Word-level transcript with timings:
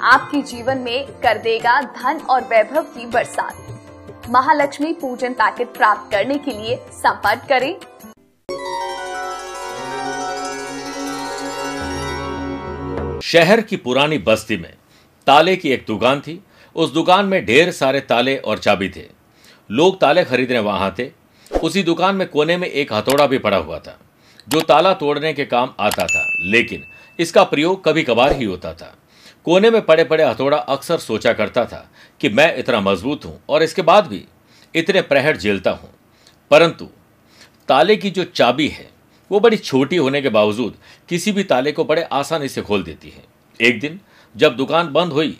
आपके 0.00 0.40
जीवन 0.42 0.78
में 0.78 1.06
कर 1.22 1.38
देगा 1.38 1.80
धन 1.82 2.20
और 2.30 2.42
वैभव 2.42 2.82
की 2.82 3.06
बरसात। 3.06 4.26
महालक्ष्मी 4.30 4.92
पूजन 4.92 5.32
पैकेट 5.32 5.68
प्राप्त 5.68 6.10
करने 6.12 6.38
के 6.38 6.50
लिए 6.50 6.76
संपर्क 6.92 7.46
करें। 7.48 7.74
शहर 13.20 13.60
की 13.60 13.76
पुरानी 13.76 14.18
बस्ती 14.18 14.56
में 14.56 14.72
ताले 15.26 15.56
की 15.56 15.70
एक 15.70 15.84
दुकान 15.86 16.20
थी। 16.20 16.42
उस 16.76 16.92
दुकान 16.92 17.26
में 17.26 17.44
ढेर 17.46 17.70
सारे 17.72 18.00
ताले 18.00 18.36
और 18.36 18.58
चाबी 18.58 18.88
थे। 18.88 19.04
लोग 19.70 20.00
ताले 20.00 20.24
खरीदने 20.24 20.58
वहाँ 20.58 20.94
थे। 20.98 21.10
उसी 21.62 21.82
दुकान 21.82 22.16
में 22.16 22.28
कोने 22.28 22.56
में 22.56 22.68
एक 22.68 22.92
हथौड़ा 22.92 23.26
भी 23.26 23.38
पड़ा 23.38 23.56
हुआ 23.56 23.78
था, 23.78 23.98
जो 24.48 24.60
ताला 24.60 24.92
तोड़ने 24.94 25.32
के 25.32 25.44
काम 25.44 25.74
आता 25.80 26.06
था। 26.06 26.26
लेकिन 26.40 26.82
इसका 27.18 27.44
प्रयोग 27.44 27.84
कभी 27.84 28.02
कभार 28.02 28.32
ही 28.32 28.44
होता 28.44 28.72
था। 28.72 28.94
कोने 29.46 29.70
में 29.70 29.80
पड़े 29.82 30.04
पड़े 30.04 30.24
हथौड़ा 30.24 30.56
अक्सर 30.56 30.98
सोचा 30.98 31.32
करता 31.32 31.64
था 31.64 31.78
कि 32.20 32.28
मैं 32.28 32.56
इतना 32.56 32.80
मज़बूत 32.80 33.24
हूँ 33.24 33.38
और 33.48 33.62
इसके 33.62 33.82
बाद 33.82 34.06
भी 34.06 34.24
इतने 34.74 35.02
प्रहर 35.02 35.36
झेलता 35.36 35.70
हूँ। 35.70 35.90
परंतु 36.50 36.88
ताले 37.68 37.96
की 37.96 38.10
जो 38.10 38.24
चाबी 38.24 38.66
है, 38.68 38.88
वो 39.30 39.40
बड़ी 39.40 39.56
छोटी 39.56 39.96
होने 39.96 40.22
के 40.22 40.28
बावजूद 40.28 40.74
किसी 41.08 41.32
भी 41.32 41.44
ताले 41.44 41.72
को 41.72 41.84
बड़े 41.84 42.02
आसानी 42.02 42.48
से 42.48 42.62
खोल 42.62 42.82
देती 42.82 43.10
है। 43.10 43.24
एक 43.60 43.80
दिन 43.80 44.00
जब 44.34 44.56
दुकान 44.56 44.92
बंद 44.92 45.12
हुई 45.12 45.38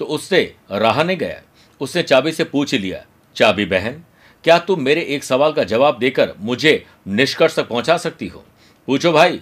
तो 0.00 0.04
उससे 0.04 0.54
रहा 0.72 1.02
नहीं 1.02 1.16
गया। 1.16 1.42
उसने 1.80 2.02
चाबी 2.02 2.32
से 2.32 2.44
पूछ 2.44 2.74
लिया, 2.74 3.04
चाबी 3.36 3.64
बहन, 3.64 4.02
क्या 4.44 4.58
तुम 4.58 4.82
मेरे 4.82 5.02
एक 5.08 5.24
सवाल 5.24 5.52
का 5.52 5.64
जवाब 5.64 5.98
देकर 5.98 6.34
मुझे 6.40 6.84
निष्कर्ष 7.08 7.56
तक 7.56 7.68
पहुँचा 7.68 7.96
सकती 7.98 8.26
हो? 8.26 8.44
पूछो 8.88 9.12
भाई, 9.12 9.40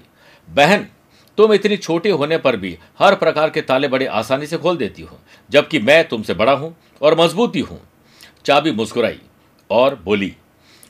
बहन 0.49 0.87
तुम 1.39 1.53
इतनी 1.53 1.77
छोटी 1.77 2.11
होने 2.11 2.39
पर 2.39 2.57
भी 2.57 2.77
हर 2.99 3.15
प्रकार 3.15 3.51
के 3.51 3.61
ताले 3.61 3.89
बड़े 3.89 4.07
आसानी 4.07 4.47
से 4.47 4.59
खोल 4.59 4.77
देती 4.77 5.03
हो, 5.03 5.19
जबकि 5.51 5.79
मैं 5.79 6.09
तुमसे 6.09 6.35
बड़ा 6.35 6.53
हूँ 6.53 6.75
और 7.03 7.19
मजबूती 7.21 7.61
हूँ। 7.61 7.81
चाबी 8.45 8.71
मुस्कुराई 8.71 9.21
और 9.71 9.95
बोली, 10.05 10.35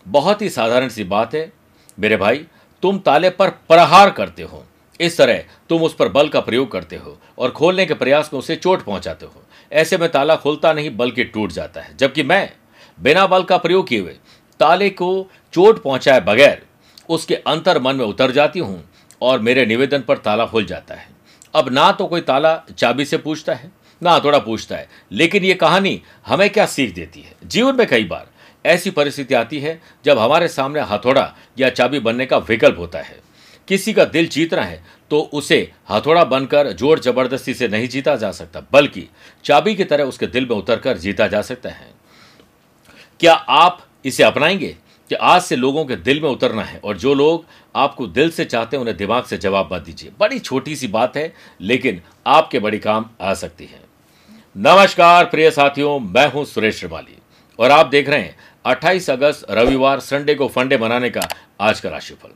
बहुत 0.06 0.42
ही 0.42 0.50
साधारण 0.50 0.88
सी 0.88 1.04
बात 1.04 1.34
है, 1.34 1.52
मेरे 1.98 2.16
भाई, 2.16 2.46
तुम 2.82 2.98
ताले 2.98 3.30
पर 3.30 3.50
प्रहार 3.68 4.10
करते 4.10 4.42
हो। 4.42 4.64
इस 5.00 5.16
तरह 5.18 5.42
तुम 5.68 5.82
उस 5.82 5.94
पर 5.94 6.08
बल 6.08 6.28
का 6.28 6.40
प्रयोग 6.40 6.70
करते 6.72 6.96
हो 6.96 7.18
और 7.38 7.50
खोलने 7.50 7.86
के 7.86 7.94
प्रयास 7.94 8.30
में 8.32 8.38
उसे 8.38 8.56
चोट 8.56 8.84
पहुंचाते 8.84 9.26
हो। 9.26 9.42
ऐसे 9.72 9.98
में 9.98 10.10
ताला 10.10 10.36
खुलता 10.36 10.72
नहीं, 10.72 10.96
बल्कि 10.96 11.24
टूट 11.24 11.52
जाता 11.52 11.80
है। 11.80 11.96
जबकि 11.96 12.22
मैं, 12.22 12.52
बिना 12.98 13.26
बल 13.26 13.42
का 13.42 13.56
प्रयोग 13.56 13.88
किए 13.88 14.00
हुए, 14.00 14.16
ताले 14.60 14.90
को 14.90 15.30
चोट 15.54 15.82
पहुँचाए 15.82 16.20
बगैर 16.20 16.62
उसके 17.08 17.34
अंतर 17.36 17.80
मन 17.80 17.96
में 17.96 18.04
उतर 18.04 18.30
जाती 18.30 18.58
हूँ 18.58 18.82
और 19.22 19.40
मेरे 19.40 19.66
निवेदन 19.66 20.00
पर 20.00 20.18
ताला 20.18 20.46
खुल 20.46 20.64
जाता 20.64 20.94
है। 20.94 21.08
अब 21.54 21.68
ना 21.68 21.90
तो 21.92 22.06
कोई 22.06 22.20
ताला 22.22 22.56
चाबी 22.70 23.04
से 23.04 23.18
पूछता 23.18 23.54
है, 23.54 23.70
ना 24.02 24.18
थोड़ा 24.20 24.38
पूछता 24.38 24.76
है, 24.76 24.88
लेकिन 25.12 25.44
ये 25.44 25.54
कहानी 25.54 26.00
हमें 26.26 26.48
क्या 26.50 26.66
सीख 26.66 26.94
देती 26.94 27.20
है? 27.20 27.34
जीवन 27.44 27.76
में 27.76 27.86
कई 27.86 28.04
बार 28.04 28.26
ऐसी 28.64 28.90
परिस्थिति 28.90 29.34
आती 29.34 29.58
है 29.60 29.80
जब 30.04 30.18
हमारे 30.18 30.48
सामने 30.48 30.80
हथौड़ा 30.82 31.32
या 31.58 31.68
चाबी 31.70 31.98
बनने 32.00 32.26
का 32.26 32.38
विकल्प 32.38 32.78
होता 32.78 32.98
है। 32.98 33.18
किसी 33.68 33.92
का 33.92 34.04
दिल 34.06 34.26
जीतना 34.28 34.62
है 34.62 34.82
तो 35.10 35.20
उसे 35.32 35.58
हथौड़ा 35.90 36.24
बनकर 36.24 36.70
ज़ोर 36.72 37.00
ज़बरदस्ती 37.00 37.54
से 37.54 37.68
नहीं 37.68 37.88
जीता 37.88 38.14
जा 38.16 38.30
सकता, 38.32 38.60
बल्कि 38.72 39.08
चाबी 39.44 39.74
की 39.74 39.84
तरह 39.84 40.04
उसके 40.04 40.26
दिल 40.26 40.46
में 40.50 40.56
उतरकर 40.56 40.98
जीता 40.98 41.26
जा 41.26 41.42
सकता 41.42 41.70
है। 41.70 41.88
क्या 43.20 43.34
आप 43.34 43.86
इसे 44.04 44.22
अपनाएँगे? 44.22 44.76
कि 45.10 45.14
आज 45.14 45.42
से 45.42 45.56
लोगों 45.56 45.84
के 45.84 45.96
दिल 45.96 46.22
में 46.22 46.28
उतरना 46.30 46.62
है 46.62 46.80
और 46.84 46.96
जो 46.96 47.14
लोग 47.14 47.44
आपको 47.76 48.06
दिल 48.06 48.30
से 48.30 48.44
चाहते 48.44 48.76
हैं, 48.76 48.80
उन्हें 48.80 48.96
दिमाग 48.96 49.24
से 49.24 49.38
जवाब 49.38 49.72
मत 49.72 49.82
दीजिए। 49.82 50.10
बड़ी 50.20 50.38
छोटी 50.38 50.76
सी 50.76 50.88
बात 50.88 51.16
है, 51.16 51.32
लेकिन 51.60 52.00
आपके 52.26 52.58
बड़ी 52.58 52.78
काम 52.78 53.10
आ 53.20 53.34
सकती 53.34 53.64
है। 53.64 53.80
नमस्कार, 54.56 55.24
प्रिय 55.24 55.50
साथियों, 55.50 55.98
मैं 55.98 56.32
हूँ 56.32 56.44
सुरेश 56.44 56.78
श्रीमाली 56.78 57.18
और 57.58 57.70
आप 57.70 57.86
देख 57.86 58.08
रहे 58.08 58.20
हैं 58.20 58.36
28 58.64 59.10
अगस्त, 59.10 59.46
रविवार, 59.50 60.00
संडे 60.00 60.34
को 60.34 60.48
फंडे 60.48 60.78
मनाने 60.78 61.10
का 61.10 61.28
आज 61.60 61.80
का 61.80 61.88
राशिफल। 61.88 62.28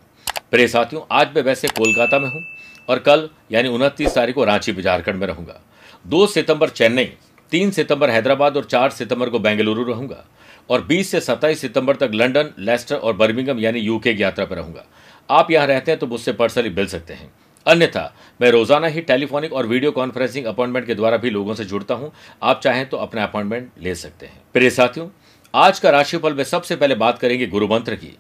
प्रिय 0.50 0.68
साथियों, 0.68 1.02
आज 1.12 1.34
मैं 1.36 1.42
वैसे 1.42 1.68
कोलकाता 1.68 2.18
में 2.18 2.28
हूँ 2.28 2.42
और 2.88 2.98
कल, 2.98 3.28
यानी 3.52 3.68
उनतीस 3.68 4.14
तारीख 4.14 4.34
को 4.34 4.44
रांची 4.44 4.72
झारखंड 4.72 5.16
में 5.16 5.26
रहूँगा। 5.26 5.60
दो 6.06 6.26
सितंबर 6.26 6.68
चेन्नई, 6.68 7.12
तीन 7.50 7.70
सितंबर 7.70 8.10
हैदराबाद 8.10 8.56
और 8.56 8.64
चार 8.64 8.90
सितंबर 8.90 9.30
को 9.30 9.38
बेंगलुरु 9.38 9.84
रहूँगा। 9.84 10.24
और 10.70 10.86
20 10.86 11.10
से 11.10 11.20
27 11.20 11.60
सितंबर 11.60 11.96
तक 11.96 12.10
लंदन 12.14 12.50
लेस्टर 12.58 12.96
और 12.96 13.16
बर्मिंगम 13.16 13.58
यानी 13.58 13.80
यूके 13.80 14.14
की 14.14 14.22
यात्रा 14.22 14.44
पर 14.44 14.56
रहूँगा। 14.56 14.84
आप 15.28 15.50
यहाँ 15.50 15.66
रहते 15.66 15.90
हैं 15.90 15.98
तो 16.00 16.06
मुझसे 16.06 16.32
पर्सनली 16.32 16.70
मिल 16.70 16.86
सकते 16.86 17.14
हैं। 17.14 17.30
अन्यथा, 17.66 18.12
मैं 18.40 18.50
रोज़ाना 18.50 18.86
ही 18.86 19.00
टेलीफोनिक 19.00 19.52
और 19.52 19.66
वीडियो 19.66 19.90
कॉन्फ्रेंसिंग 19.92 20.46
अपॉइंटमेंट 20.46 20.86
के 20.86 20.94
द्वारा 20.94 21.16
भी 21.16 21.30
लोगों 21.30 21.54
से 21.54 21.64
जुड़ता 21.64 21.94
हूँ। 21.94 22.12
आप 22.42 22.60
चाहें 22.60 22.88
तो 22.88 22.96
अपना 22.96 23.24
अपॉइंटमेंट 23.24 23.70
ले 23.78 23.94
सकते 23.94 24.26
हैं। 24.26 24.40
प्रिय 24.54 24.70
साथियों, 24.70 25.08
आज 25.54 25.78
का 25.78 25.90
राशिफल 25.90 26.34
में 26.34 26.44
सबसे 26.44 26.76
पहले 26.76 26.94
बात 26.94 27.18
करेंगे 27.18 27.46
गुरु 27.46 27.68
मंत्र 27.68 27.94
की। 27.94 28.16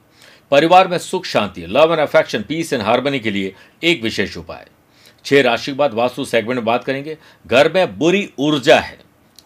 परिवार 0.52 0.88
में 0.88 0.98
सुख, 0.98 1.24
शांति 1.24 1.66
love 1.66 1.92
and 1.92 2.00
affection 2.00 2.42
peace 2.42 2.72
and 2.72 2.82
harmony 2.82 3.20
के 3.20 3.30
लिए 3.30 3.54
एक 3.82 4.02
विशेष 4.02 4.36
उपाय। 4.36 4.66
छह 5.24 5.42
राशि 5.42 5.70
के 5.72 5.76
बाद 5.78 5.94
वास्तु 5.94 6.24
सेगमेंट 6.24 6.56
में 6.56 6.64
बात 6.64 6.84
करेंगे। 6.84 7.16
घर 7.46 7.72
में 7.72 7.98
बुरी 7.98 8.28
ऊर्जा 8.38 8.78
है। 8.78 8.98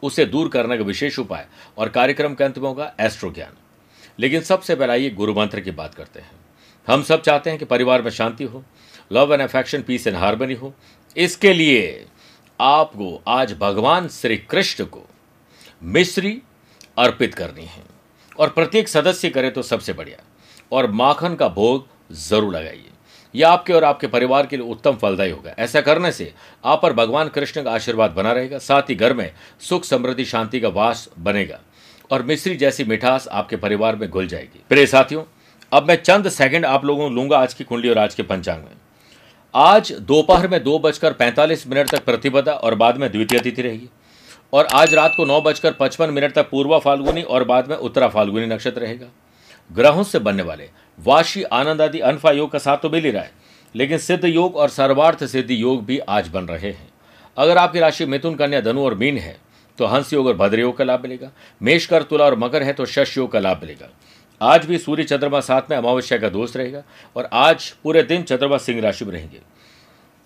उसे 0.04 0.24
दूर 0.26 0.48
करने 0.48 0.76
का 0.78 0.84
विशेष 0.84 1.18
उपाय 1.18 1.46
और 1.78 1.88
कार्यक्रम 1.88 2.34
के 2.34 2.44
अंत 2.44 2.58
में 2.58 2.68
होगा 2.68 2.92
एस्ट्रो 3.00 3.30
ज्ञान 3.30 3.56
लेकिन 4.18 4.40
सबसे 4.42 4.74
पहले 4.74 4.92
आइए 4.92 5.10
गुरु 5.10 5.34
मंत्र 5.34 5.60
की 5.60 5.70
बात 5.70 5.94
करते 5.94 6.20
हैं। 6.20 6.30
हम 6.88 7.02
सब 7.02 7.22
चाहते 7.22 7.50
हैं 7.50 7.58
कि 7.58 7.64
परिवार 7.64 8.02
में 8.02 8.10
शांति 8.10 8.44
हो, 8.44 8.62
love 9.12 9.32
and 9.32 9.42
affection, 9.42 9.82
peace 9.82 10.06
and 10.06 10.16
harmony 10.16 10.54
हो। 10.54 10.72
इसके 11.16 11.52
लिए 11.52 12.06
आपको 12.60 13.22
आज 13.28 13.52
भगवान 13.52 14.08
श्री 14.08 14.36
कृष्ण 14.36 14.84
को 14.84 15.02
मिश्री 15.82 16.40
अर्पित 16.98 17.34
करनी 17.34 17.64
है। 17.64 17.82
और 18.38 18.48
प्रत्येक 18.48 18.88
सदस्य 18.88 19.30
करे 19.30 19.50
तो 19.50 19.62
सबसे 19.62 19.92
बढ़िया। 19.92 20.18
और 20.72 20.90
माखन 20.90 21.34
का 21.34 21.48
भोग 21.48 21.88
ज़रूर 22.12 22.54
लगाइए। 22.56 22.90
यह 23.34 23.48
आपके 23.48 23.72
और 23.72 23.84
आपके 23.84 24.06
परिवार 24.06 24.46
के 24.46 24.56
लिए 24.56 24.66
उत्तम 24.66 24.96
फलदायी 24.96 25.30
होगा। 25.30 25.54
ऐसा 25.58 25.80
करने 25.80 26.12
से 26.12 26.32
आप 26.64 26.82
पर 26.82 26.92
भगवान 26.92 27.28
कृष्ण 27.28 27.62
का 27.62 27.70
आशीर्वाद 27.70 28.10
बना 28.10 28.32
रहेगा, 28.32 28.58
साथ 28.58 28.82
ही 28.82 28.94
घर 28.94 29.12
में 29.12 29.30
सुख, 29.60 29.84
समृद्धि, 29.84 30.24
शांति 30.24 30.60
का 30.60 30.68
वास 30.70 31.08
बनेगा 31.18 31.60
और 32.10 32.22
मिश्री 32.22 32.56
जैसी 32.56 32.84
मिठास 32.84 33.28
आपके 33.28 33.56
परिवार 33.56 33.96
में 33.96 34.08
घुल 34.10 34.26
जाएगी। 34.26 34.62
प्रिय 34.68 34.86
साथियों, 34.86 35.22
अब 35.72 35.88
मैं 35.88 35.96
चंद 35.96 36.28
सेकंड 36.28 36.66
आप 36.66 36.84
लोगों 36.84 37.08
को 37.08 37.14
लूँगा 37.14 37.38
आज 37.38 37.54
की 37.54 37.64
कुंडली 37.64 37.90
और 37.90 37.98
आज 37.98 38.14
के 38.14 38.22
पंचांग 38.22 38.62
में। 38.62 38.70
आज 39.54 39.92
दोपहर 40.02 40.48
में 40.48 40.62
दो 40.64 40.78
बजकर 40.78 41.12
पैंतालीस 41.12 41.66
मिनट 41.66 41.90
तक 41.90 42.04
प्रतिपदा 42.04 42.52
और 42.52 42.74
बाद 42.74 42.96
में 42.96 43.10
द्वितीय 43.12 43.40
तिथि 43.40 43.62
रहेगी 43.62 43.88
और 44.52 44.66
आज 44.74 44.94
रात 44.94 45.12
को 45.16 45.24
नौ 45.24 45.40
बजकर 45.40 45.72
पचपन 45.72 46.10
मिनट 46.10 46.34
तक 46.34 46.48
पूर्वा 46.50 46.78
फाल्गुनी 46.78 47.22
और 47.22 47.44
बाद 47.44 47.68
में 47.70 47.76
उत्तरा 47.76 48.08
फाल्गुनी 48.08 48.46
नक्षत्र 48.46 48.80
रहेगा। 48.80 49.06
ग्रहों 49.70 50.02
से 50.02 50.18
बनने 50.18 50.42
वाले 50.42 50.68
वाशी 50.98 51.42
आनंद 51.42 51.82
आदि 51.82 51.98
अनफा 52.00 52.30
योग 52.30 52.50
का 52.50 52.58
साथ 52.58 52.76
तो 52.76 52.90
मिल 52.90 53.04
ही 53.04 53.10
रहा 53.10 53.22
है, 53.22 53.30
लेकिन 53.74 53.98
सिद्ध 53.98 54.24
योग 54.24 54.56
और 54.56 54.68
सर्वार्थ 54.70 55.24
सिद्धि 55.26 55.62
योग 55.62 55.84
भी 55.84 55.98
आज 55.98 56.28
बन 56.28 56.44
रहे 56.44 56.70
हैं। 56.70 56.88
अगर 57.36 57.58
आपकी 57.58 57.80
राशि 57.80 58.06
मिथुन, 58.06 58.34
कन्या, 58.34 58.60
धनु 58.60 58.84
और 58.84 58.94
मीन 58.94 59.18
है 59.18 59.36
तो 59.78 59.86
हंस 59.86 60.12
योग 60.12 60.26
और 60.26 60.36
भद्र 60.36 60.60
योग 60.60 60.76
का 60.76 60.84
लाभ 60.84 61.02
मिलेगा। 61.02 61.30
मेष 61.60 61.86
कर 61.86 62.02
तुला 62.02 62.24
और 62.24 62.38
मकर 62.38 62.62
है 62.62 62.72
तो 62.72 62.84
शश 62.86 63.16
योग 63.18 63.30
का 63.32 63.38
लाभ 63.40 63.60
मिलेगा। 63.62 63.88
आज 64.40 64.66
भी 64.66 64.78
सूर्य 64.78 65.04
चंद्रमा 65.04 65.40
साथ 65.40 65.70
में 65.70 65.76
अमावस्या 65.76 66.18
का 66.18 66.28
दोष 66.28 66.56
रहेगा 66.56 66.82
और 67.16 67.28
आज 67.32 67.70
पूरे 67.84 68.02
दिन 68.02 68.22
चंद्रमा 68.22 68.58
सिंह 68.58 68.80
राशि 68.80 69.04
में 69.04 69.12
रहेंगे। 69.12 69.40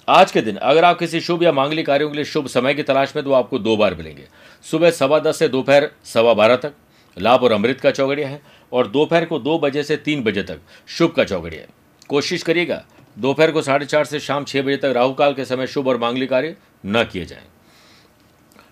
आज 0.09 0.33
के 0.33 0.41
दिन 0.41 0.57
अगर 0.57 0.85
आप 0.85 0.99
किसी 0.99 1.21
शुभ 1.21 1.43
या 1.43 1.53
मांगलिक 1.53 1.87
कार्यों 1.87 2.11
के 2.11 2.17
लिए 2.17 2.25
शुभ 2.25 2.47
समय 2.49 2.75
की 2.75 2.83
तलाश 2.83 3.15
में 3.17 3.25
तो 3.25 3.33
आपको 3.33 3.59
दो 3.59 3.77
बार 3.77 3.95
मिलेंगे। 3.95 4.27
सुबह 4.65 4.91
सवा 4.91 5.19
दस 5.19 5.39
से 5.39 5.49
दोपहर 5.49 5.91
सवा 6.05 6.35
बारह 6.35 6.57
तक। 6.57 6.73
लाभ 7.17 7.43
और 7.45 7.53
अमृत 7.53 7.81
का 7.81 7.91
चौगड़िया 7.91 8.29
है। 8.29 8.41
और 8.73 8.87
दोपहर 8.87 9.25
को 9.25 9.39
दो 9.39 9.59
बजे 9.59 9.83
से 9.83 9.97
तीन 9.99 10.23
बजे 10.23 10.43
तक। 10.43 10.61
शुभ 10.89 11.13
का 11.13 11.25
चौगड़िया 11.25 11.67
कोशिश 12.11 12.43
करिएगा, 12.43 12.83
दोपहर 13.17 13.51
को 13.53 13.63
साढ़े 13.63 13.87
चार 13.87 14.05
से 14.05 14.21
शाम 14.21 14.45
छह 14.45 14.63
बजे 14.63 14.77
तक 14.77 14.93
राहु 14.95 15.15
काल 15.15 15.35
के 15.35 15.45
समय 15.45 15.67
शुभ 15.67 15.89
और 15.89 15.99
मांगलिक 15.99 16.31
कार्य 16.31 16.57
न 16.87 17.05
किए 17.05 17.25
जाएँ। 17.25 17.47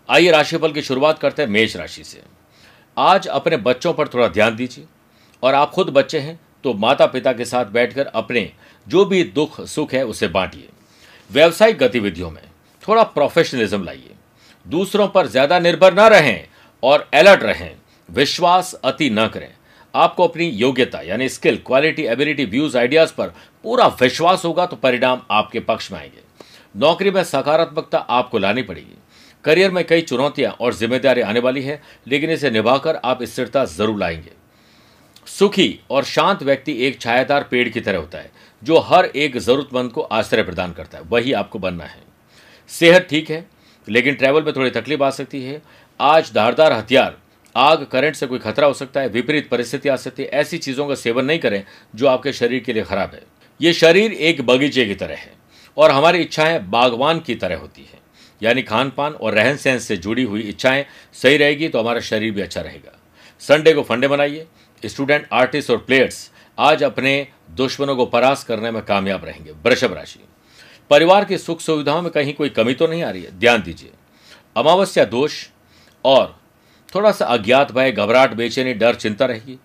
आइए 0.08 0.30
राशिफल 0.30 0.72
की 0.72 0.82
शुरुआत 0.82 1.18
करते 1.18 1.42
हैं 1.42 1.48
मेष 1.48 1.76
राशि 1.76 2.04
से। 2.04 2.22
आज 2.96 3.26
अपने 3.28 3.56
बच्चों 3.58 3.92
पर 3.94 4.08
थोड़ा 4.08 4.28
ध्यान 4.28 4.56
दीजिए। 4.56 4.86
और 5.42 5.54
आप 5.54 5.70
खुद 5.70 5.88
बच्चे 5.88 6.18
हैं 6.18 6.38
तो 6.64 6.72
माता 6.74 7.06
पिता 7.06 7.32
के 7.32 7.44
साथ 7.44 7.66
बैठकर 7.66 8.06
अपने 8.06 8.50
जो 8.86 9.04
भी 9.04 9.22
दुख, 9.24 9.60
सुख 9.62 9.92
है, 9.94 10.04
उसे 10.04 10.28
बांटिए। 10.28 10.68
व्यावसायिक 11.30 11.78
गतिविधियों 11.78 12.30
में 12.30 12.42
थोड़ा 12.82 13.02
प्रोफेशनलिज्म 13.04 13.84
लाइए। 13.84 14.14
दूसरों 14.66 15.08
पर 15.08 15.26
ज़्यादा 15.26 15.58
निर्भर 15.58 15.94
न 15.94 16.08
रहें 16.08 16.46
और 16.82 17.08
अलर्ट 17.14 17.42
रहें। 17.42 17.70
विश्वास 18.08 18.72
अति 18.74 19.10
न 19.10 19.26
करें। 19.28 19.52
आपको 19.96 20.26
अपनी 20.28 20.44
योग्यता, 20.46 21.00
यानी 21.00 21.28
skill 21.28 21.56
quality 21.66 22.02
ability 22.04 22.44
views 22.46 22.76
ideas 22.78 23.12
पर 23.14 23.32
पूरा 23.64 23.86
विश्वास 24.00 24.44
होगा 24.44 24.66
तो 24.66 24.76
परिणाम 24.76 25.20
आपके 25.30 25.60
पक्ष 25.62 25.90
में 25.92 25.98
आएँगे। 25.98 26.24
नौकरी 26.74 27.10
में 27.10 27.22
सकारात्मकता 27.24 27.98
आपको 27.98 28.38
लानी 28.38 28.62
पड़ेगी। 28.62 28.96
करियर 29.44 29.70
में 29.70 29.84
कई 29.86 30.00
चुनौतियाँ 30.02 30.52
और 30.52 30.74
ज़िम्मेदारी 30.74 31.20
आने 31.22 31.40
वाली 31.40 31.62
है, 31.62 31.80
लेकिन 32.06 32.30
इसे 32.30 32.50
निभाकर 32.50 32.96
आप 32.96 33.22
स्थिरता 33.24 33.64
ज़रूर 33.66 33.98
लाएँगे। 33.98 34.32
सुखी 35.28 35.78
और 35.90 36.04
शांत 36.04 36.42
व्यक्ति 36.42 36.72
एक 36.86 37.00
छायादार 37.00 37.46
पेड़ 37.50 37.68
की 37.68 37.80
तरह 37.80 37.98
होता 37.98 38.18
है, 38.18 38.30
जो 38.62 38.78
हर 38.80 39.04
एक 39.06 39.38
जरूरतमंद 39.38 39.92
को 39.92 40.00
आश्रय 40.02 40.42
प्रदान 40.42 40.72
करता 40.72 40.98
है। 40.98 41.04
वही 41.04 41.32
आपको 41.32 41.58
बनना 41.58 41.84
है। 41.84 42.02
सेहत 42.70 43.06
ठीक 43.10 43.30
है, 43.30 43.44
लेकिन 43.86 44.14
ट्रैवल 44.14 44.42
में 44.42 44.52
थोड़ी 44.56 44.70
तकलीफ़ 44.70 45.02
आ 45.02 45.10
सकती 45.12 45.42
है। 45.42 45.60
आज 46.00 46.30
धारदार 46.34 46.72
हथियार 46.72 47.16
आग 47.56 47.84
करंट 47.84 48.14
से 48.14 48.26
कोई 48.26 48.38
खतरा 48.38 48.66
हो 48.66 48.72
सकता 48.74 49.00
है, 49.00 49.08
विपरीत 49.08 49.48
परिस्थिति 49.48 49.88
आ 49.88 49.96
सकती 49.96 50.22
है। 50.22 50.28
ऐसी 50.30 50.58
चीज़ों 50.58 50.86
का 50.88 50.94
सेवन 50.94 51.24
नहीं 51.24 51.38
करें 51.38 51.62
जो 51.94 52.06
आपके 52.06 52.32
शरीर 52.32 52.62
के 52.62 52.72
लिए 52.72 52.82
खराब 52.82 53.14
है। 53.14 53.22
ये 53.60 53.72
शरीर 53.72 54.12
एक 54.12 54.40
बगीचे 54.46 54.84
की 54.86 54.94
तरह 54.94 55.16
है 55.16 55.32
और 55.76 55.90
हमारी 55.90 56.18
इच्छाएँ 56.18 56.58
बागवान 56.60 57.20
की 57.20 57.34
तरह 57.34 57.56
होती 57.56 57.82
है। 57.82 57.98
यानी 58.40 58.62
खान 58.62 58.90
पान 58.90 59.12
और 59.12 59.34
रहन 59.34 59.56
सहन 59.56 59.78
से 59.78 59.96
जुड़ी 59.96 60.22
हुई 60.22 60.40
इच्छाएँ 60.42 60.84
सही 61.14 61.36
रहेगी 61.36 61.68
तो 61.68 61.80
हमारा 61.80 62.00
शरीर 62.02 62.32
भी 62.32 62.42
अच्छा 62.42 62.60
रहेगा। 62.60 62.98
संडे 63.42 63.72
को 63.72 63.82
फंडे 63.82 64.08
बनाइए 64.08 64.46
स्टूडेंट 64.82 65.26
आर्टिस्ट 65.32 65.70
और 65.70 65.76
प्लेयर्स 65.76 66.30
आज 66.58 66.82
अपने 66.82 67.26
दुश्मनों 67.50 67.96
को 67.96 68.06
परास 68.06 68.44
करने 68.44 68.70
में 68.70 68.82
कामयाब 68.84 69.24
रहेंगे। 69.24 69.52
वृषभ 69.64 69.92
राशि। 69.92 70.20
परिवार 70.90 71.24
की 71.24 71.38
सुख 71.38 71.60
सुविधाओं 71.60 72.02
में 72.02 72.10
कहीं 72.12 72.34
कोई 72.34 72.48
कमी 72.48 72.74
तो 72.74 72.86
नहीं 72.86 73.02
आ 73.02 73.10
रही 73.10 73.22
है? 73.22 73.38
ध्यान 73.38 73.62
दीजिए। 73.62 73.90
अमावस्या 74.56 75.04
दोष 75.04 75.46
और 76.04 76.38
थोड़ा 76.96 77.10
सा 77.12 77.24
अज्ञात 77.26 77.72
भय, 77.72 77.90
घबराहट, 77.92 78.34
बेचैनी, 78.34 78.72
डर, 78.74 78.94
चिंता 78.94 79.26
रहिए 79.26 79.58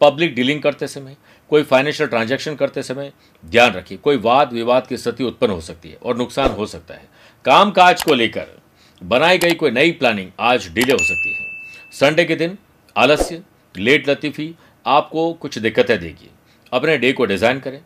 पब्लिक 0.00 0.34
डीलिंग 0.34 0.62
करते 0.62 0.86
समय, 0.88 1.16
कोई 1.50 1.62
फाइनेंशियल 1.62 2.08
ट्रांजैक्शन 2.08 2.54
करते 2.54 2.82
समय 2.82 3.12
ध्यान 3.44 3.72
रखिए। 3.72 3.98
कोई 3.98 4.16
वाद 4.16 4.52
विवाद 4.52 4.86
की 4.86 4.96
स्थिति 4.96 5.24
उत्पन्न 5.24 5.52
हो 5.52 5.60
सकती 5.60 5.90
है 5.90 5.96
और 5.96 6.16
नुकसान 6.16 6.50
हो 6.50 6.66
सकता 6.66 6.94
है। 6.94 7.08
काम 7.44 7.70
काज 7.70 8.02
को 8.02 8.14
लेकर 8.14 8.46
बनाई 9.02 9.38
गई 9.38 9.54
कोई 9.54 9.70
नई 9.70 9.92
प्लानिंग 9.92 10.30
आज 10.40 10.68
डिले 10.68 10.92
हो 10.92 10.98
सकती 10.98 11.32
है। 11.32 11.46
संडे 11.92 12.24
के 12.24 12.36
दिन 12.36 12.58
आलस्य 12.96 13.42
लेट 13.74 14.08
लतीफ़ी, 14.08 14.54
आपको 14.86 15.32
कुछ 15.32 15.58
दिक्कतें 15.58 15.98
देगी। 16.00 16.30
अपने 16.72 16.98
डे 16.98 17.12
को 17.12 17.24
डिज़ाइन 17.24 17.60
करें। 17.60 17.80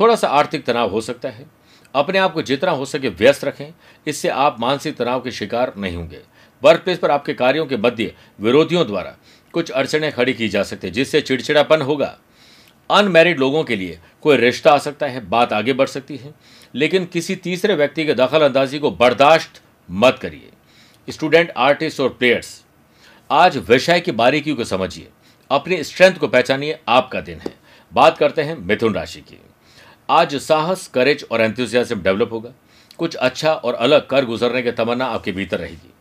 थोड़ा 0.00 0.16
सा 0.16 0.28
आर्थिक 0.28 0.64
तनाव 0.64 0.90
हो 0.90 1.00
सकता 1.00 1.28
है। 1.28 1.46
अपने 1.94 2.18
आप 2.18 2.32
को 2.32 2.42
जितना 2.42 2.70
हो 2.70 2.84
सके 2.84 3.08
व्यस्त 3.08 3.44
रखें। 3.44 3.72
इससे 4.06 4.28
आप 4.28 4.60
मानसिक 4.60 4.96
तनाव 4.96 5.20
के 5.20 5.30
शिकार 5.30 5.72
नहीं 5.76 5.96
होंगे। 5.96 6.20
वर्क 6.62 6.80
प्लेस 6.80 6.98
पर 6.98 7.10
आपके 7.10 7.34
कार्यों 7.34 7.66
के 7.66 7.76
मध्य 7.76 8.14
विरोधियों 8.40 8.86
द्वारा 8.86 9.16
कुछ 9.54 9.70
अड़चने 9.70 10.10
खड़ी 10.10 10.34
की 10.34 10.48
जा 10.48 10.62
सकती 10.62 10.86
है, 10.86 10.92
जिससे 10.92 11.20
चिड़चिड़ापन 11.20 11.82
होगा। 11.82 12.18
अनमैरिड 12.90 13.38
लोगों 13.38 13.62
के 13.64 13.76
लिए 13.76 13.98
कोई 14.22 14.36
रिश्ता 14.36 14.72
आ 14.72 14.78
सकता 14.78 15.06
है, 15.06 15.28
बात 15.28 15.52
आगे 15.52 15.72
बढ़ 15.72 15.86
सकती 15.86 16.16
है, 16.16 16.34
लेकिन 16.74 17.04
किसी 17.04 17.36
तीसरे 17.36 17.74
व्यक्ति 17.74 18.04
के 18.04 18.14
दखल 18.14 18.42
अंदाजी 18.42 18.78
को 18.78 18.90
बर्दाश्त 18.90 19.60
मत 19.90 20.18
करिए। 20.22 20.50
स्टूडेंट, 21.08 21.52
आर्टिस्ट 21.56 22.00
और 22.00 22.08
प्लेयर्स, 22.08 22.64
आज 23.30 23.56
विषय 23.56 24.00
की 24.00 24.12
बारीकियों 24.12 24.56
को 24.56 24.64
समझिए, 24.64 25.08
अपनी 25.50 25.82
स्ट्रेंथ 25.84 26.14
को 26.14 26.28
पहचानिए, 26.28 26.78
आपका 26.88 27.20
दिन 27.20 27.40
है। 27.40 27.54
बात 27.92 28.18
करते 28.18 28.42
हैं 28.42 28.56
मिथुन 28.58 28.94
राशि 28.94 29.20
की। 29.20 29.38
आज 30.10 30.34
साहस 30.36 30.86
करेज 30.88 31.26
और 31.30 31.40
एंथुजियाज्म 31.40 32.02
डेवलप 32.02 32.32
होगा। 32.32 32.52
कुछ 32.98 33.14
अच्छा 33.14 33.52
और 33.54 33.74
अलग 33.74 34.06
कर 34.06 34.24
गुजरने 34.24 34.62
की 34.62 34.72
तमन्ना 34.72 35.04
आपके 35.04 35.32
भीतर 35.32 35.58
रहेगी। 35.58 35.93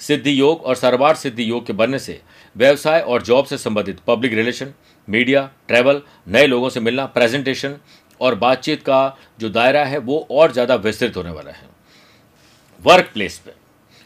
सिद्धि 0.00 0.40
योग 0.40 0.62
और 0.62 0.74
सरवार 0.76 1.14
सिद्धि 1.16 1.48
योग 1.50 1.66
के 1.66 1.72
बनने 1.72 1.98
से 1.98 2.20
व्यवसाय 2.56 3.00
और 3.00 3.22
जॉब 3.22 3.44
से 3.46 3.58
संबंधित 3.58 4.00
पब्लिक 4.06 4.32
रिलेशन, 4.34 4.72
मीडिया, 5.08 5.50
ट्रैवल, 5.68 6.00
नए 6.28 6.46
लोगों 6.46 6.68
से 6.70 6.80
मिलना, 6.80 7.06
प्रेजेंटेशन 7.06 7.76
और 8.20 8.34
बातचीत 8.36 8.82
का 8.82 9.16
जो 9.40 9.48
दायरा 9.50 9.84
है 9.84 9.98
वो 10.00 10.26
और 10.30 10.52
ज़्यादा 10.52 10.74
विस्तृत 10.76 11.16
होने 11.16 11.30
वाला 11.30 11.50
है। 11.50 11.68
वर्क 12.82 13.10
प्लेस 13.14 13.38
पर 13.38 13.54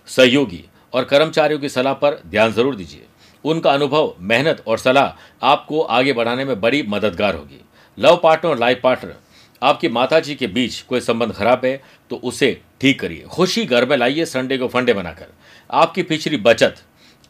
सहयोगी 0.09 0.65
और 0.93 1.05
कर्मचारियों 1.05 1.61
की 1.61 1.69
सलाह 1.69 1.95
पर 1.95 2.21
ध्यान 2.27 2.53
ज़रूर 2.53 2.77
दीजिए। 2.77 3.07
उनका 3.45 3.73
अनुभव, 3.73 4.15
मेहनत 4.21 4.63
और 4.67 4.79
सलाह 4.79 5.47
आपको 5.47 5.81
आगे 5.81 6.13
बढ़ाने 6.13 6.45
में 6.45 6.61
बड़ी 6.61 6.83
मददगार 6.85 7.35
होगी। 7.35 7.61
लव 7.99 8.21
पार्टनर 8.23 8.51
और 8.51 8.59
लाइफ 8.59 8.81
पार्टनर, 8.83 9.15
आपकी 9.63 9.89
माता 9.91 10.21
जी 10.21 10.35
के 10.35 10.47
बीच 10.49 10.81
कोई 10.83 11.01
संबंध 11.01 11.33
खराब 11.33 11.65
है 11.65 11.81
तो 12.11 12.17
उसे 12.19 12.61
ठीक 12.81 13.01
करिए। 13.01 13.25
खुशी 13.27 13.65
घर 13.65 13.87
में 13.87 13.97
लाइए, 13.97 14.25
संडे 14.27 14.59
को 14.59 14.69
फंडे 14.69 14.93
बनाकर। 14.95 15.27
आपकी 15.71 16.03
पिछली 16.03 16.37
बचत, 16.39 16.77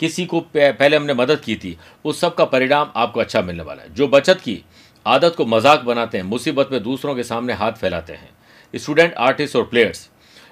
किसी 0.01 0.25
को 0.27 0.41
पहले 0.53 0.97
हमने 0.97 1.15
मदद 1.15 1.41
की 1.41 1.57
थी, 1.57 1.77
उस 2.05 2.21
सब 2.21 2.35
का 2.35 2.45
परिणाम 2.47 2.91
आपको 2.97 3.21
अच्छा 3.21 3.43
मिलने 3.43 3.63
वाला 3.63 3.83
है। 3.83 3.95
जो 3.95 4.09
बचत 4.09 4.41
की 4.41 4.63
आदत 5.07 5.35
को 5.37 5.47
मज़ाक 5.47 5.81
बनाते 5.83 6.19
हैं, 6.19 6.25
मुसीबत 6.25 6.69
में 6.73 6.83
दूसरों 6.83 7.15
के 7.15 7.23
सामने 7.25 7.53
हाथ 7.53 7.73
फैलाते 7.73 8.13
हैं। 8.13 8.31
स्टूडेंट, 8.75 9.15
आर्टिस्ट 9.15 9.57
और 9.57 9.65
प्लेयर्स, 9.65 10.09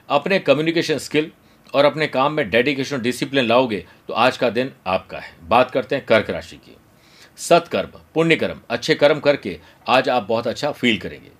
अपने 0.08 0.38
कम्युनिकेशन 0.40 0.98
स्किल 0.98 1.30
और 1.74 1.84
अपने 1.84 2.06
काम 2.08 2.32
में 2.32 2.48
डेडिकेशन 2.50 3.00
डिसिप्लिन 3.00 3.44
लाओगे 3.44 3.84
तो 4.08 4.14
आज 4.14 4.36
का 4.36 4.50
दिन 4.50 4.72
आपका 4.86 5.18
है। 5.18 5.32
बात 5.42 5.70
करते 5.70 5.96
हैं 5.96 6.04
कर्क 6.04 6.30
राशि 6.30 6.56
की। 6.56 6.76
सत्कर्म 7.38 7.98
पुण्य 8.14 8.36
कर्म 8.36 8.60
अच्छे 8.70 8.94
कर्म 8.94 9.18
करके 9.20 9.58
आज 9.88 10.08
आप 10.08 10.26
बहुत 10.28 10.46
अच्छा 10.46 10.70
फील 10.72 10.98
करेंगे। 10.98 11.30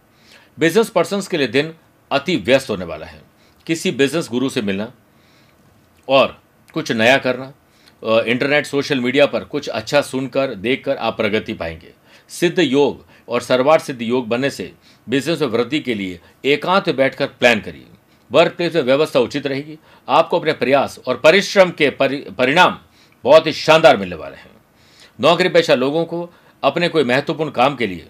बिज़नेस 0.58 0.90
पर्सन 0.90 1.20
के 1.30 1.36
लिए 1.36 1.46
दिन 1.48 1.72
अति 2.10 2.36
व्यस्त 2.38 2.70
होने 2.70 2.84
वाला 2.84 3.06
है। 3.06 3.20
किसी 3.66 3.90
बिज़नेस 3.92 4.28
गुरु 4.30 4.48
से 4.48 4.62
मिलना 4.62 4.92
और 6.08 6.40
कुछ 6.74 6.92
नया 6.92 7.16
करना 7.18 7.52
इंटरनेट 8.02 8.66
सोशल 8.66 9.00
मीडिया 9.00 9.26
पर 9.26 9.44
कुछ 9.44 9.68
अच्छा 9.68 10.00
सुनकर 10.02 10.54
देखकर 10.56 10.96
आप 10.96 11.16
प्रगति 11.16 11.54
पाएँगे। 11.54 11.92
सिद्ध 12.30 12.58
योग 12.58 13.04
और 13.28 13.40
सर्वार्थ 13.40 13.84
सिद्ध 13.84 14.00
योग 14.02 14.28
बनने 14.28 14.50
से 14.50 14.72
बिज़नेस 15.06 15.40
में 15.40 15.48
वृद्धि 15.48 15.80
के 15.80 15.94
लिए 15.94 16.20
एकांत 16.44 16.88
बैठकर 16.90 17.26
प्लान 17.28 17.60
करिए। 17.60 17.86
वर्क 18.30 18.52
प्लेस 18.52 18.74
में 18.74 18.82
व्यवस्था 18.82 19.20
उचित 19.20 19.46
रहेगी। 19.46 19.78
आपको 20.08 20.38
अपने 20.38 20.52
प्रयास 20.52 20.98
और 21.08 21.16
परिश्रम 21.16 21.70
के 21.70 21.90
परि, 21.90 22.16
परिणाम 22.38 22.78
बहुत 23.24 23.46
ही 23.46 23.52
शानदार 23.54 23.96
मिलने 23.96 24.16
वाले 24.16 24.36
हैं। 24.36 24.50
नौकरी 25.18 25.48
पेशा 25.48 25.74
लोगों 25.74 26.04
को 26.04 26.28
अपने 26.62 26.88
कोई 26.88 27.04
महत्वपूर्ण 27.04 27.50
काम 27.50 27.76
के 27.76 27.86
लिए 27.86 28.06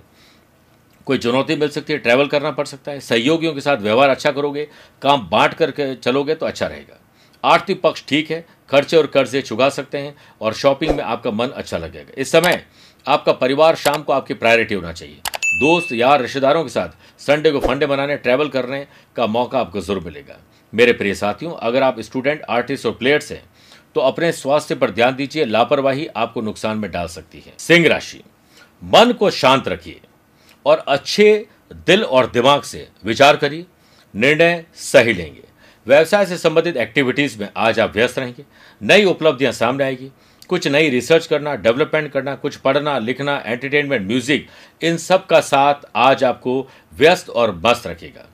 कोई 1.06 1.18
चुनौती 1.18 1.56
मिल 1.56 1.68
सकती 1.68 1.92
है 1.92 1.98
ट्रैवल 1.98 2.26
करना 2.26 2.50
पड़ 2.50 2.66
सकता 2.66 2.92
है। 2.92 3.00
सहयोगियों 3.00 3.52
के 3.54 3.60
साथ 3.60 3.76
व्यवहार 3.78 4.08
अच्छा 4.08 4.30
करोगे 4.30 4.68
काम 5.02 5.28
बांट 5.30 5.54
करके 5.54 5.94
चलोगे 5.96 6.34
तो 6.34 6.46
अच्छा 6.46 6.66
रहेगा। 6.66 7.00
आर्थिक 7.44 7.80
पक्ष 7.82 8.02
ठीक 8.08 8.30
है, 8.30 8.44
खर्चे 8.70 8.96
और 8.96 9.06
कर्जे 9.06 9.42
चुका 9.42 9.68
सकते 9.70 9.98
हैं 9.98 10.14
और 10.40 10.54
शॉपिंग 10.54 10.94
में 10.96 11.02
आपका 11.04 11.30
मन 11.30 11.48
अच्छा 11.48 11.78
लगेगा। 11.78 12.12
इस 12.16 12.32
समय 12.32 12.64
आपका 13.06 13.32
परिवार 13.34 13.76
शाम 13.76 14.02
को 14.02 14.12
आपकी 14.12 14.34
प्रायोरिटी 14.34 14.74
होना 14.74 14.92
चाहिए। 14.92 15.20
दोस्त 15.60 15.92
यार 15.92 16.20
रिश्तेदारों 16.22 16.62
के 16.64 16.70
साथ 16.70 16.88
संडे 17.20 17.50
को 17.50 17.60
फंडे 17.60 17.86
बनाने 17.86 18.16
ट्रैवल 18.16 18.48
करने 18.48 18.86
का 19.16 19.26
मौका 19.28 19.60
आपको 19.60 19.80
ज़रूर 19.80 20.02
मिलेगा। 20.04 20.36
मेरे 20.72 20.92
प्रिय 20.92 21.14
साथियों, 21.14 21.52
अगर 21.52 21.82
आप 21.82 22.00
स्टूडेंट 22.00 22.42
आर्टिस्ट 22.50 22.86
और 22.86 22.92
प्लेयर्स 22.92 23.32
हैं 23.32 23.42
तो 23.94 24.00
अपने 24.02 24.30
स्वास्थ्य 24.32 24.74
पर 24.74 24.90
ध्यान 24.90 25.14
दीजिए, 25.16 25.44
लापरवाही 25.44 26.06
आपको 26.08 26.40
नुकसान 26.42 26.78
में 26.78 26.90
डाल 26.90 27.06
सकती 27.08 27.38
है। 27.38 27.52
सिंह 27.58 27.86
राशि, 27.88 28.20
मन 28.82 29.12
को 29.12 29.30
शांत 29.32 29.68
रखिए 29.68 30.00
और 30.66 30.84
अच्छे 30.88 31.46
दिल 31.86 32.04
और 32.04 32.30
दिमाग 32.30 32.62
से 32.62 32.86
विचार 33.04 33.36
करिए। 33.36 33.66
निर्णय 34.14 34.64
सही 34.74 35.12
लेंगे। 35.12 35.42
व्यवसाय 35.88 36.24
से 36.26 36.36
संबंधित 36.36 36.76
एक्टिविटीज़ 36.76 37.38
में 37.40 37.48
आज 37.56 37.78
आप 37.80 37.94
व्यस्त 37.94 38.18
रहेंगे। 38.18 38.44
नई 38.80 39.04
उपलब्धियाँ 39.04 39.52
सामने 39.52 39.84
आएगी। 39.84 40.10
कुछ 40.50 40.66
नई 40.68 40.88
रिसर्च 40.90 41.26
करना 41.26 41.54
डेवलपमेंट 41.56 42.10
करना, 42.12 42.34
कुछ 42.34 42.56
पढ़ना, 42.56 42.98
लिखना 42.98 43.36
एंटरटेनमेंट 43.46 44.06
म्यूज़िक 44.06 44.46
इन 44.80 44.96
सब 44.96 45.24
का 45.26 45.40
साथ 45.42 45.88
आज 45.96 46.24
आपको 46.24 46.66
व्यस्त 46.92 47.28
और 47.30 47.54
मस्त 47.64 47.86
रखेगा। 47.86 48.26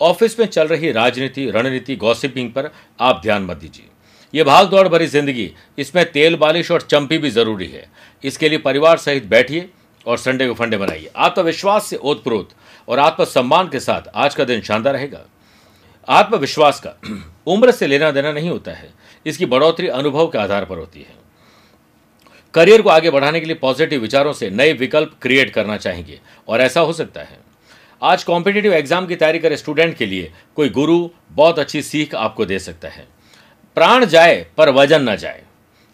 ऑफ़िस 0.00 0.38
में 0.40 0.46
चल 0.46 0.68
रही 0.68 0.90
राजनीति, 0.92 1.48
रणनीति 1.50 1.96
गॉसिपिंग 1.96 2.50
पर 2.52 2.70
आप 3.00 3.20
ध्यान 3.22 3.42
मत 3.42 3.56
दीजिए। 3.56 3.88
ये 4.34 4.44
भाग 4.44 4.68
दौड़ 4.68 4.86
भरी 4.88 5.06
ज़िंदगी, 5.06 5.50
इसमें 5.78 6.04
तेल 6.12 6.36
बालिश 6.36 6.70
और 6.70 6.82
चंपी 6.82 7.18
भी 7.18 7.30
ज़रूरी 7.30 7.66
है। 7.66 7.84
इसके 8.24 8.48
लिए 8.48 8.58
परिवार 8.58 8.96
सहित 8.98 9.26
बैठिए 9.26 9.68
और 10.06 10.18
संडे 10.18 10.48
को 10.48 10.54
फंडे 10.54 10.76
बनाइए। 10.76 11.10
आत्मविश्वास 11.16 11.86
से 11.86 11.96
ओतप्रोत 11.96 12.50
और 12.88 12.98
आत्मसम्मान 12.98 13.68
के 13.68 13.80
साथ 13.80 14.10
आज 14.16 14.34
का 14.34 14.44
दिन 14.44 14.60
शानदार 14.60 14.94
रहेगा। 14.94 15.24
आत्मविश्वास 16.08 16.80
का 16.80 16.94
उम्र 17.46 17.70
से 17.70 17.86
लेना 17.86 18.10
देना 18.10 18.32
नहीं 18.32 18.50
होता 18.50 18.72
है। 18.72 18.90
इसकी 19.26 19.46
बढ़ोतरी 19.46 19.88
अनुभव 19.88 20.26
के 20.26 20.38
आधार 20.38 20.64
पर 20.64 20.78
होती 20.78 21.00
है। 21.00 21.16
करियर 22.54 22.82
को 22.82 22.88
आगे 22.90 23.10
बढ़ाने 23.10 23.40
के 23.40 23.46
लिए 23.46 23.56
पॉजिटिव 23.56 24.00
विचारों 24.00 24.32
से 24.32 24.48
नए 24.50 24.72
विकल्प 24.72 25.14
क्रिएट 25.22 25.50
करना 25.50 25.76
चाहेंगे, 25.76 26.20
और 26.48 26.60
ऐसा 26.60 26.80
हो 26.80 26.92
सकता 26.92 27.20
है। 27.20 27.38
आज 28.02 28.24
कॉम्पिटेटिव 28.24 28.72
एग्ज़ाम 28.74 29.06
की 29.06 29.16
तैयारी 29.16 29.38
करे 29.38 29.56
स्टूडेंट 29.56 29.96
के 29.96 30.06
लिए 30.06 30.32
कोई 30.56 30.68
गुरु 30.68 31.08
बहुत 31.30 31.58
अच्छी 31.58 31.82
सीख 31.82 32.14
आपको 32.14 32.44
दे 32.44 32.58
सकता 32.58 32.88
है। 32.88 33.06
प्राण 33.76 34.04
जाए, 34.06 34.46
पर 34.56 34.70
वज़न 34.70 35.08
न 35.08 35.16
जाए। 35.16 35.42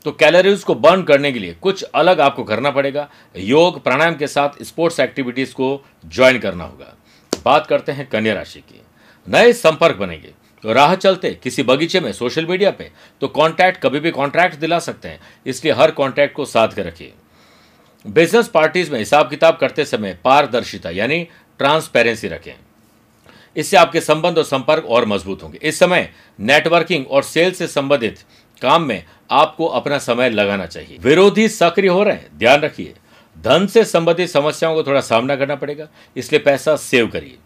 तो 0.05 0.13
कैलोरीज 0.13 0.65
को 0.65 0.75
बर्न 0.75 1.03
करने 1.03 1.33
के 1.33 1.39
लिए 1.39 1.55
कुछ 1.55 1.83
अलग 1.85 2.21
आपको 2.21 2.45
करना 2.45 2.71
पड़ेगा। 2.71 3.09
योग, 3.37 3.83
प्राणायाम 3.85 4.15
के 4.15 4.27
साथ 4.27 4.63
स्पोर्ट्स 4.63 5.01
एक्टिविटीज़ 5.01 5.55
को 5.55 5.85
ज्वाइन 6.07 6.39
करना 6.39 6.65
होगा। 6.65 6.95
बात 7.33 7.67
करते 7.67 7.93
हैं 7.93 8.09
कन्या 8.09 8.35
राशि 8.35 8.61
की। 8.61 8.81
नए 9.27 9.53
संपर्क 9.53 9.97
बनेंगे। 9.97 10.33
राह 10.65 10.95
चलते 10.95 11.31
किसी 11.43 11.63
बगीचे 11.63 12.01
में 12.01 12.13
सोशल 12.13 12.47
मीडिया 12.47 12.71
पे 12.71 12.91
तो 13.21 13.29
कॉन्टैक्ट 13.29 13.81
कभी 13.81 14.01
भी 14.01 14.11
कॉन्ट्रैक्ट 14.11 14.57
दिला 14.57 14.79
सकते 14.79 15.09
हैं। 15.09 15.21
इसलिए 15.47 15.73
हर 15.73 15.91
कॉन्ट्रैक्ट 15.91 16.35
को 16.37 16.45
साथ 16.45 16.69
के 16.69 16.83
रखिए। 16.83 17.13
बिज़नेस 18.05 18.49
पार्टीज़ 18.49 18.91
में 18.93 18.99
हिसाब 18.99 19.31
किताब 19.31 19.57
करते 19.57 19.85
समय 19.85 20.19
पारदर्शिता, 20.25 20.91
यानी 20.91 21.23
ट्रांसपेरेंसी 21.61 22.29
रखें। 22.29 22.55
इससे 23.57 23.77
आपके 23.77 24.01
संबंध 24.01 24.39
और 24.39 24.45
संपर्क 24.45 24.85
और 24.85 25.05
मज़बूत 25.07 25.43
होंगे। 25.43 25.59
इस 25.63 25.79
समय 25.79 26.09
नेटवर्किंग 26.39 27.07
और 27.07 27.23
सेल 27.23 27.53
से 27.53 27.67
संबंधित 27.67 28.19
काम 28.63 28.83
में 28.83 29.05
आपको 29.31 29.67
अपना 29.69 29.99
समय 29.99 30.31
लगाना 30.31 30.67
चाहिए। 30.67 30.99
विरोधी 30.99 31.49
सक्रिय 31.49 31.91
हो 31.91 32.03
रहे 32.03 32.15
हैं, 32.15 32.39
ध्यान 32.39 32.61
रखिए। 32.61 32.95
धन 33.37 33.67
से 33.67 33.85
संबंधित 33.85 34.31
समस्याओं 34.31 34.75
को 34.75 34.83
थोड़ा 34.83 35.01
सामना 35.01 35.37
करना 35.37 35.55
पड़ेगा, 35.55 35.89
इसलिए 36.17 36.41
पैसा 36.41 36.77
सेव 36.77 37.07
करिए। 37.07 37.39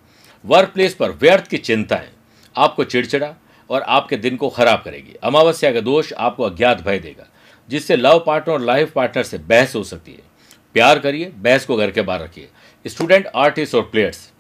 वर्क 0.45 0.69
प्लेस 0.69 0.95
पर 0.95 1.11
व्यर्थ 1.13 1.47
की 1.47 1.59
चिंताएँ, 1.59 2.09
आपको 2.57 2.85
चिड़चिड़ा 2.85 3.35
और 3.71 3.83
आपके 3.83 4.17
दिन 4.17 4.37
को 4.37 4.49
खराब 4.49 4.83
करेगी। 4.85 5.15
अमावस्या 5.23 5.73
का 5.73 5.81
दोष 5.81 6.13
आपको 6.13 6.43
अज्ञात 6.43 6.83
भय 6.83 6.99
देगा, 6.99 7.27
जिससे 7.69 7.97
लव 7.97 8.23
पार्टनर 8.27 8.55
और 8.55 8.61
लाइफ 8.61 8.93
पार्टनर 8.93 9.23
से 9.23 9.39
बहस 9.39 9.75
हो 9.75 9.83
सकती 9.85 10.13
है। 10.13 10.27
प्यार 10.75 10.99
करिए, 10.99 11.25
बहस 11.27 11.65
को 11.67 11.77
घर 11.77 11.91
के 11.91 12.03
बाहर 12.03 12.21
रखिए। 12.21 12.49
स्टूडेंट, 12.85 13.27
आर्टिस्ट 13.27 13.75
और 13.75 13.83
प्लेयर्स, 13.83 14.31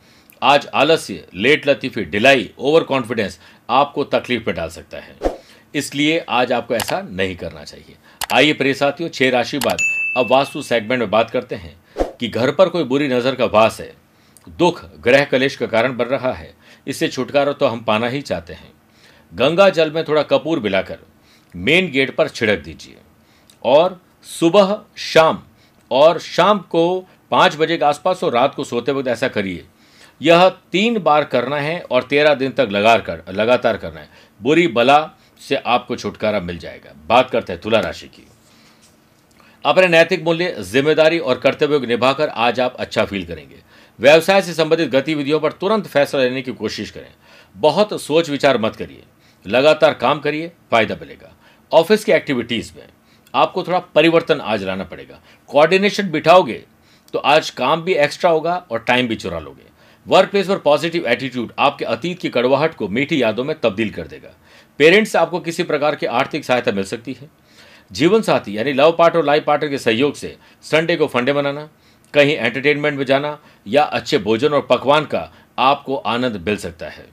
आज 0.43 0.67
आलस्य, 0.67 1.26
लेट 1.35 1.69
लतीफी 1.69 2.05
डिलाई 2.05 2.50
ओवर 2.59 2.85
कॉन्फिडेंस 2.85 3.38
आपको 3.71 4.05
तकलीफ़ 4.07 4.43
में 4.47 4.55
डाल 4.57 4.69
सकता 4.69 4.99
है। 4.99 5.17
इसलिए 5.75 6.19
आज 6.28 6.52
आपको 6.52 6.75
ऐसा 6.75 7.00
नहीं 7.02 7.37
करना 7.37 7.64
चाहिए। 7.64 7.97
आइए 8.33 8.52
प्रिय 8.52 8.75
साथियों, 8.75 9.09
छह 9.09 9.31
राशि 9.31 9.59
बाद 9.59 9.78
अब 10.17 10.31
वास्तु 10.31 10.62
सेगमेंट 10.62 11.00
में 11.00 11.11
बात 11.11 11.31
करते 11.31 11.55
हैं 11.55 11.76
कि 12.19 12.28
घर 12.28 12.50
पर 12.50 12.69
कोई 12.69 12.85
बुरी 12.85 13.09
नज़र 13.09 13.35
का 13.35 13.45
वास 13.47 13.81
है। 13.81 13.93
दुख 14.49 14.85
ग्रह 15.00 15.25
कलेश 15.25 15.57
का 15.57 15.67
कारण 15.67 15.97
बन 15.97 16.05
रहा 16.05 16.33
है। 16.33 16.55
इससे 16.87 17.09
छुटकारा 17.09 17.52
तो 17.52 17.67
हम 17.67 17.81
पाना 17.81 18.09
ही 18.09 18.23
चाहते 18.23 18.52
हैं। 18.52 18.73
गंगा 19.35 19.69
जल 19.71 19.90
में 19.90 20.05
थोड़ा 20.05 20.23
कपूर 20.23 20.61
मिलाकर 20.61 20.99
मेन 21.57 21.90
गेट 21.90 22.14
पर 22.17 22.28
छिड़क 22.28 22.59
दीजिए। 22.59 22.97
और 23.64 24.00
सुबह, 24.23 24.81
शाम 24.97 25.43
और 25.90 26.19
शाम 26.19 26.59
को 26.59 27.07
पाँच 27.31 27.57
बजे 27.57 27.76
के 27.76 27.85
आसपास 27.85 28.25
और 28.25 28.33
रात 28.33 28.55
को 28.55 28.64
सोते 28.64 28.93
वक्त 28.93 29.09
ऐसा 29.09 29.28
करिए। 29.28 29.64
यह 30.23 30.49
तीन 30.49 30.99
बार 30.99 31.25
करना 31.25 31.57
है 31.57 31.81
और 31.81 32.02
तेरह 32.02 32.35
दिन 32.35 32.52
तक 32.52 32.69
लगा 32.71 32.97
कर, 32.99 33.23
लगातार 33.28 33.76
करना 33.76 34.00
है। 34.00 34.09
बुरी 34.43 34.67
बला 34.69 35.11
से 35.49 35.57
आपको 35.57 35.97
छुटकारा 35.97 36.40
मिल 36.40 36.59
जाएगा। 36.59 36.95
बात 37.07 37.31
करते 37.31 37.52
हैं 37.52 37.62
तुला 37.62 37.81
राशि 37.81 38.07
की। 38.07 38.26
अपने 39.65 39.87
नैतिक 39.88 40.23
मूल्य, 40.25 40.55
ज़िम्मेदारी 40.61 41.19
और 41.19 41.38
कर्तव्यों 41.38 41.81
को 41.81 41.87
निभाकर 41.87 42.29
आज 42.29 42.61
आप 42.61 42.77
अच्छा 42.77 43.05
फील 43.05 43.25
करेंगे। 43.25 43.57
व्यवसाय 43.99 44.43
से 44.43 44.53
संबंधित 44.55 44.91
गतिविधियों 44.91 45.41
पर 45.41 45.53
तुरंत 45.53 45.87
फैसला 45.87 46.23
लेने 46.23 46.43
की 46.43 46.53
कोशिश 46.53 46.91
करें। 46.91 47.11
बहुत 47.57 48.00
सोच 48.03 48.31
विचार 48.31 48.59
मत 48.59 48.77
करिए। 48.77 49.03
लगातार 49.47 49.95
काम 49.95 50.21
करिए, 50.21 50.53
फ़ायदा 50.71 50.97
मिलेगा। 51.00 51.33
ऑफ़िस 51.73 52.05
की 52.05 52.12
एक्टिविटीज़ 52.12 52.73
में 52.77 52.87
आपको 53.35 53.62
थोड़ा 53.62 53.79
परिवर्तन 53.95 54.41
आज 54.41 54.62
लाना 54.65 54.85
पड़ेगा। 54.85 55.19
कोऑर्डिनेशन 55.50 56.11
बिठाओगे 56.11 56.62
तो 57.15 57.19
आज 57.19 57.50
काम 57.50 57.83
भी 57.83 57.95
एक्स्ट्रा 57.95 58.31
होगा 58.31 58.55
और 58.71 58.79
टाइम 58.79 59.09
भी 59.09 59.17
चुरा 59.17 59.38
लोगे। 59.38 59.67
वर्क 60.07 60.31
प्लेस 60.31 60.47
पर 60.49 60.59
पॉजिटिव 60.59 61.07
एटीट्यूड 61.07 61.53
आपके 61.59 61.85
अतीत 61.85 62.19
की 62.19 62.29
कड़वाहट 62.29 62.75
को 62.75 62.88
मीठी 62.88 63.23
यादों 63.23 63.45
में 63.45 63.55
तब्दील 63.61 63.91
कर 63.91 64.07
देगा। 64.07 64.35
पेरेंट्स 64.81 65.15
आपको 65.17 65.41
किसी 65.41 65.62
प्रकार 65.62 65.95
की 65.95 66.07
आर्थिक 66.07 66.45
सहायता 66.45 66.73
मिल 66.73 66.85
सकती 66.85 67.12
है। 67.12 67.29
जीवन 67.90 68.23
साथी, 68.23 68.57
यानी 68.59 68.73
लव 68.73 68.92
पार्ट 68.92 69.16
और 69.16 69.25
लाइफ 69.25 69.45
पार्टनर 69.45 69.71
के 69.71 69.78
सहयोग 69.78 70.14
से 70.14 70.37
संडे 70.62 70.97
को 70.97 71.07
फंडे 71.07 71.33
बनाना 71.33 71.68
कहीं 72.14 72.37
एंटरटेनमेंट 72.37 72.99
में 72.99 73.04
जाना, 73.04 73.38
या 73.66 73.83
अच्छे 73.83 74.18
भोजन 74.18 74.49
और 74.49 74.66
पकवान 74.71 75.04
का 75.04 75.30
आपको 75.59 75.97
आनंद 75.97 76.37
मिल 76.47 76.57
सकता 76.57 76.88
है। 76.88 77.07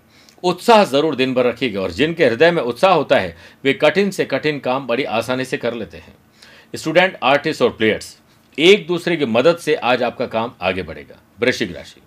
उत्साह 0.43 0.83
ज़रूर 0.83 1.15
दिन 1.15 1.33
भर 1.33 1.45
रखिएगा, 1.45 1.81
और 1.81 1.91
जिनके 1.91 2.25
हृदय 2.25 2.51
में 2.51 2.61
उत्साह 2.63 2.93
होता 2.93 3.17
है, 3.17 3.35
वे 3.63 3.73
कठिन 3.73 4.11
से 4.11 4.25
कठिन 4.25 4.59
काम 4.59 4.87
बड़ी 4.87 5.03
आसानी 5.03 5.45
से 5.45 5.57
कर 5.57 5.73
लेते 5.73 5.97
हैं। 5.97 6.15
स्टूडेंट 6.75 7.17
आर्टिस्ट 7.23 7.61
और 7.61 7.69
प्लेयर्स 7.69 8.17
एक 8.57 8.85
दूसरे 8.87 9.17
की 9.17 9.25
मदद 9.25 9.57
से 9.57 9.75
आज 9.75 10.03
आपका 10.03 10.25
काम 10.25 10.53
आगे 10.61 10.83
बढ़ेगा। 10.83 11.19
वृश्चिक 11.39 11.75
राशि। 11.75 12.01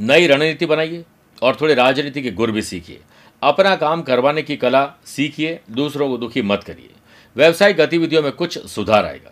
नई 0.00 0.26
रणनीति 0.26 0.66
बनाइए, 0.66 1.04
और 1.42 1.56
थोड़े 1.60 1.74
राजनीति 1.74 2.22
के 2.22 2.30
गुर 2.30 2.50
भी 2.50 2.62
सीखिए। 2.62 3.00
अपना 3.42 3.76
काम 3.76 4.02
करवाने 4.02 4.42
की 4.42 4.56
कला 4.56 4.84
सीखिए, 5.06 5.58
दूसरों 5.70 6.08
को 6.08 6.16
दुखी 6.18 6.42
मत 6.42 6.62
करिए। 6.62 6.90
व्यवसायिक 7.36 7.76
गतिविधियों 7.76 8.22
में 8.22 8.30
कुछ 8.32 8.58
सुधार 8.66 9.06
आएगा। 9.06 9.30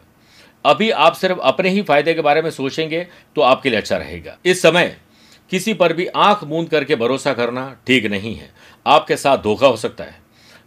अभी 0.65 0.91
आप 0.91 1.15
सिर्फ़ 1.15 1.39
अपने 1.39 1.69
ही 1.69 1.83
फ़ायदे 1.83 2.15
के 2.15 2.21
बारे 2.21 2.43
में 2.43 2.51
सोचेंगे 2.51 3.07
तो 3.37 3.41
आपके 3.43 3.71
लिए 3.71 3.79
अच्छा 3.79 3.97
रहेगा। 3.97 4.37
इस 4.45 4.63
समय 4.63 4.97
किसी 5.51 5.75
पर 5.75 5.93
भी 5.93 6.07
आँख 6.07 6.45
मूंद 6.45 6.69
करके 6.69 6.97
भरोसा 6.97 7.33
करना 7.35 7.65
ठीक 7.87 8.07
नहीं 8.07 8.35
है। 8.35 8.51
आपके 8.87 9.17
साथ 9.17 9.39
धोखा 9.39 9.67
हो 9.67 9.77
सकता 9.77 10.05
है। 10.05 10.21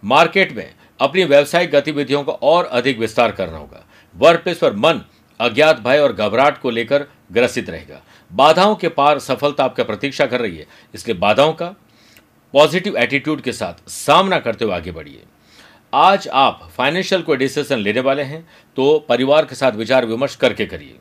मार्केट 0.03 0.51
में 0.51 0.73
अपनी 0.99 1.23
व्यवसायिक 1.23 1.71
गतिविधियों 1.71 2.23
का 2.23 2.33
और 2.33 2.65
अधिक 2.65 2.99
विस्तार 2.99 3.31
करना 3.31 3.57
होगा। 3.57 3.85
वर्क 4.15 4.41
प्लेस 4.41 4.57
पर 4.57 4.73
मन 4.73 5.01
अज्ञात 5.39 5.79
भय 5.79 5.99
और 5.99 6.13
घबराहट 6.13 6.57
को 6.57 6.69
लेकर 6.69 7.05
ग्रसित 7.31 7.69
रहेगा। 7.69 8.01
बाधाओं 8.31 8.75
के 8.75 8.89
पार 8.89 9.19
सफलता 9.19 9.63
आपका 9.63 9.83
प्रतीक्षा 9.83 10.25
कर 10.25 10.41
रही 10.41 10.57
है। 10.57 10.65
इसलिए 10.93 11.17
बाधाओं 11.17 11.53
का 11.53 11.73
पॉजिटिव 12.53 12.97
एटीट्यूड 12.97 13.41
के 13.41 13.51
साथ 13.51 13.89
सामना 13.89 14.39
करते 14.39 14.65
हुए 14.65 14.73
आगे 14.73 14.91
बढ़िए। 14.91 15.23
आज 15.95 16.27
आप 16.27 16.67
फाइनेंशियल 16.77 17.21
कोई 17.21 17.37
डिसीज़न 17.37 17.77
लेने 17.77 17.99
वाले 17.99 18.23
हैं 18.23 18.41
तो 18.77 18.87
परिवार 19.09 19.45
के 19.45 19.55
साथ 19.55 19.71
विचार 19.71 20.05
विमर्श 20.05 20.35
करके 20.35 20.65
करिए। 20.65 20.95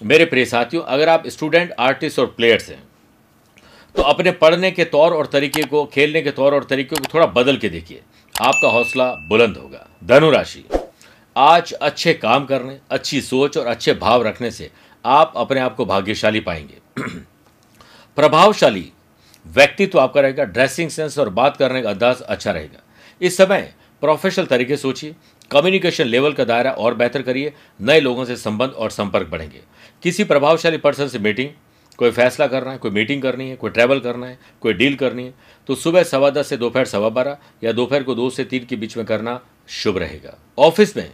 मेरे 0.00 0.24
प्रिय 0.24 0.44
साथियों, 0.44 0.82
अगर 0.82 1.08
आप 1.08 1.26
स्टूडेंट 1.26 1.72
आर्टिस्ट 1.78 2.18
और 2.18 2.26
प्लेयर्स 2.26 2.68
हैं 2.68 2.82
तो 3.94 4.02
अपने 4.02 4.32
पढ़ने 4.32 4.70
के 4.70 4.84
तौर 4.84 5.14
और 5.14 5.26
तरीके 5.26 5.62
को, 5.62 5.84
खेलने 5.86 6.22
के 6.22 6.30
तौर 6.30 6.54
और 6.54 6.64
तरीके 6.64 6.96
को 6.96 7.04
थोड़ा 7.14 7.26
बदल 7.32 7.56
के 7.56 7.68
देखिए। 7.68 8.02
आपका 8.34 8.68
हौसला 8.68 9.10
बुलंद 9.28 9.56
होगा। 9.56 9.86
धनुराशि, 10.04 10.64
आज 11.36 11.72
अच्छे 11.72 12.14
काम 12.14 12.46
करने, 12.46 12.78
अच्छी 12.90 13.20
सोच 13.22 13.58
और 13.58 13.66
अच्छे 13.66 13.94
भाव 13.96 14.22
रखने 14.22 14.50
से 14.50 14.70
आप 15.04 15.32
अपने 15.36 15.60
आप 15.60 15.76
को 15.76 15.84
भाग्यशाली 15.86 16.40
पाएँगे। 16.40 17.02
प्रभावशाली 18.18 18.90
व्यक्तित्व 19.46 20.00
आपका 20.00 20.20
रहेगा 20.20 20.44
ड्रेसिंग 20.46 20.90
सेंस 20.90 21.18
और 21.18 21.28
बात 21.30 21.56
करने 21.56 21.82
का 21.82 21.90
अंदाज 21.90 22.20
अच्छा 22.20 22.50
रहेगा। 22.50 22.82
इस 23.20 23.36
समय 23.36 23.72
प्रोफेशनल 24.02 24.46
तरीके 24.46 24.76
सोचिए 24.76 25.14
कम्युनिकेशन 25.50 26.06
लेवल 26.06 26.32
का 26.32 26.44
दायरा 26.44 26.70
और 26.72 26.94
बेहतर 26.94 27.22
करिए, 27.22 27.52
नए 27.80 28.00
लोगों 28.00 28.24
से 28.24 28.36
संबंध 28.36 28.70
और 28.72 28.90
संपर्क 28.90 29.28
बढ़ेंगे। 29.28 29.60
किसी 30.02 30.24
प्रभावशाली 30.24 30.76
पर्सन 30.78 31.08
से 31.08 31.18
मीटिंग 31.20 31.48
कोई 31.98 32.10
फैसला 32.10 32.46
करना 32.46 32.70
है, 32.72 32.78
कोई 32.78 32.90
मीटिंग 32.90 33.22
करनी 33.22 33.48
है, 33.48 33.56
कोई 33.56 33.70
ट्रैवल 33.70 34.00
करना 34.00 34.26
है, 34.26 34.38
कोई 34.62 34.72
डील 34.72 34.94
करनी 34.96 35.24
है 35.24 35.34
तो 35.68 35.74
सुबह 35.76 36.02
सवा 36.04 36.30
दस 36.30 36.48
से 36.48 36.56
दोपहर 36.56 36.84
सवा 36.86 37.08
बारह 37.10 37.36
या 37.64 37.72
दोपहर 37.72 38.02
को 38.02 38.14
दो 38.14 38.28
से 38.30 38.44
तीन 38.44 38.64
के 38.66 38.76
बीच 38.76 38.96
में 38.96 39.06
करना 39.06 39.40
शुभ 39.70 39.98
रहेगा। 39.98 40.38
ऑफ़िस 40.58 40.96
में 40.96 41.10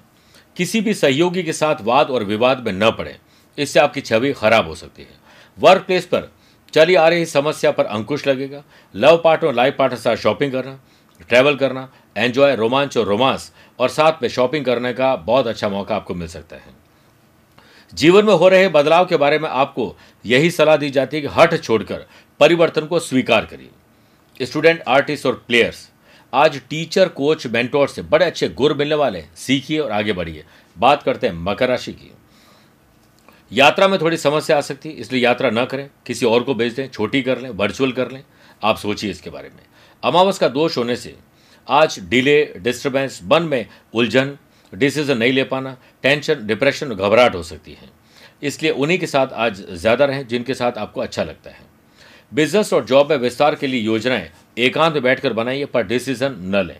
किसी 0.57 0.80
भी 0.80 0.95
सहयोगी 0.95 1.42
के 1.42 1.52
साथ 1.52 1.83
वाद 1.83 2.11
और 2.11 2.25
विवाद 2.25 2.64
में 2.66 2.73
न 2.73 2.90
पड़े, 2.90 3.16
इससे 3.59 3.80
आपकी 3.80 4.00
छवि 4.02 4.33
खराब 4.35 4.68
हो 4.68 4.75
सकती 4.75 5.02
है। 5.02 5.16
वर्क 5.59 5.83
प्लेस 5.83 6.07
पर 6.07 6.30
चली 6.75 6.95
आ 6.95 7.09
रही 7.09 7.26
समस्या 7.26 7.71
पर 7.71 7.85
अंकुश 7.87 8.26
लगेगा। 8.26 8.62
लव 8.95 9.21
पार्टनर 9.25 9.54
लाइफ 9.54 9.75
पार्टनर 9.78 9.99
साथ 9.99 10.16
शॉपिंग 10.16 10.52
करना 10.52 10.78
ट्रैवल 11.29 11.57
करना, 11.57 11.93
एंजॉय 12.17 12.57
रोमांच 12.57 12.99
और 12.99 13.07
रोमांस, 13.07 13.53
और 13.79 13.89
साथ 13.89 14.23
में 14.23 14.29
शॉपिंग 14.29 14.65
करने 14.65 14.93
का 14.93 15.17
बहुत 15.17 15.47
अच्छा 15.47 15.69
मौका 15.69 15.97
आपको 15.97 16.15
मिल 16.15 16.29
सकता 16.29 16.57
है। 16.57 16.89
जीवन 17.95 18.25
में 18.25 18.35
हो 18.35 18.49
रहे 18.49 18.69
बदलाव 18.69 19.07
के 19.07 19.17
बारे 19.17 19.39
में 19.39 19.49
आपको 19.49 19.97
यही 20.27 20.51
सलाह 20.51 20.77
दी 20.77 20.91
जाती 20.91 21.17
है 21.17 21.21
कि 21.21 21.29
हट 21.29 21.63
छोड़कर 21.63 22.07
परिवर्तन 22.41 22.87
को 22.87 23.01
स्वीकार 23.01 23.47
करिए। 23.47 24.47
स्टूडेंट, 24.47 24.83
आर्टिस्ट 24.89 25.27
और 25.27 25.45
प्लेयर्स, 25.47 25.91
आज 26.35 26.61
टीचर, 26.71 27.09
कोच, 27.09 27.47
मेंटोर 27.47 27.89
से 27.89 28.03
बड़े 28.03 28.27
अच्छे 28.27 28.49
गुर 28.49 28.75
मिलने 28.75 28.95
वाले 28.95 29.19
हैं। 29.19 29.35
सीखिए 29.35 29.79
और 29.79 29.91
आगे 29.91 30.13
बढ़िए। 30.13 30.45
बात 30.79 31.03
करते 31.03 31.27
हैं 31.27 31.35
मकर 31.35 31.69
राशि 31.69 31.93
की। 31.93 32.13
यात्रा 33.53 33.89
में 33.89 34.01
थोड़ी 34.01 34.17
समस्या 34.17 34.59
आ 34.59 34.61
सकती 34.61 34.89
है, 34.89 34.95
इसलिए 34.95 35.25
यात्रा 35.25 35.51
न 35.51 35.65
करें। 35.65 35.91
किसी 36.07 36.27
और 36.27 36.43
को 36.43 36.55
भेज 36.55 36.73
दें, 36.73 36.89
छोटी 36.89 37.23
कर 37.23 37.39
लें, 37.39 37.51
वर्चुअल 37.51 37.93
कर 37.93 38.11
लें। 38.11 38.25
आप 38.63 38.77
सोचिए 38.77 39.11
इसके 39.11 39.31
बारे 39.31 39.49
में। 39.49 39.63
अमावस 40.02 40.38
का 40.38 40.49
दोष 40.49 40.76
होने 40.78 40.97
से 40.97 41.14
आज 41.69 41.99
डिले 42.11 42.43
डिस्टर्बेंस 42.57 43.21
मन 43.25 43.43
में 43.43 43.67
उलझन 43.95 44.37
डिसीज़न 44.73 45.19
नहीं 45.19 45.33
ले 45.33 45.45
पाना 45.45 45.76
टेंशन 46.02 46.47
डिप्रेशन 46.47 46.95
घबराहट 46.95 47.35
हो 47.35 47.43
सकती 47.43 47.73
है। 47.73 47.88
इसलिए 48.43 48.73
उन्हीं 48.73 48.99
के 48.99 49.07
साथ 49.07 49.33
आज 49.35 49.64
ज़्यादा 49.71 50.05
रहें 50.05 50.26
जिनके 50.28 50.55
साथ 50.55 50.78
आपको 50.78 51.00
अच्छा 51.00 51.25
लगता 51.25 51.50
है। 51.50 51.67
बिज़नेस 52.33 52.73
और 52.73 52.85
जॉब 52.85 53.11
में 53.11 53.17
विस्तार 53.19 53.55
के 53.55 53.67
लिए 53.67 53.81
योजनाएँ 53.81 54.31
एकांत 54.59 54.95
में 54.95 55.02
बैठकर 55.02 55.33
बनाइए, 55.33 55.64
पर 55.64 55.87
डिसीज़न 55.87 56.37
न 56.47 56.64
लें। 56.67 56.78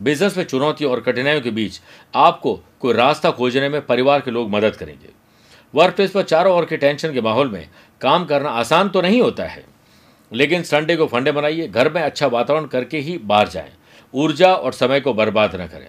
बिज़नेस 0.00 0.36
में 0.36 0.44
चुनौतियों 0.44 0.90
और 0.92 1.00
कठिनाइयों 1.00 1.40
के 1.40 1.50
बीच 1.50 1.80
आपको 2.14 2.54
कोई 2.80 2.92
रास्ता 2.92 3.30
खोजने 3.30 3.68
में 3.68 3.80
परिवार 3.86 4.20
के 4.20 4.30
लोग 4.30 4.50
मदद 4.50 4.76
करेंगे। 4.76 5.08
वर्क 5.74 5.94
प्लेस 5.96 6.10
पर 6.10 6.22
चारों 6.22 6.56
ओर 6.56 6.64
के 6.64 6.76
टेंशन 6.76 7.12
के 7.12 7.20
माहौल 7.20 7.50
में 7.50 7.68
काम 8.00 8.24
करना 8.24 8.50
आसान 8.50 8.88
तो 8.88 9.00
नहीं 9.00 9.20
होता 9.22 9.44
है। 9.44 9.64
लेकिन 10.32 10.62
संडे 10.62 10.96
को 10.96 11.06
फंडे 11.06 11.32
बनाइए 11.32 11.66
घर 11.68 11.92
में 11.92 12.00
अच्छा 12.02 12.26
वातावरण 12.26 12.66
करके 12.66 12.98
ही 12.98 13.16
बाहर 13.20 13.48
जाएँ। 13.48 13.72
ऊर्जा 14.14 14.54
और 14.54 14.72
समय 14.72 15.00
को 15.00 15.14
बर्बाद 15.14 15.54
न 15.56 15.66
करें। 15.66 15.88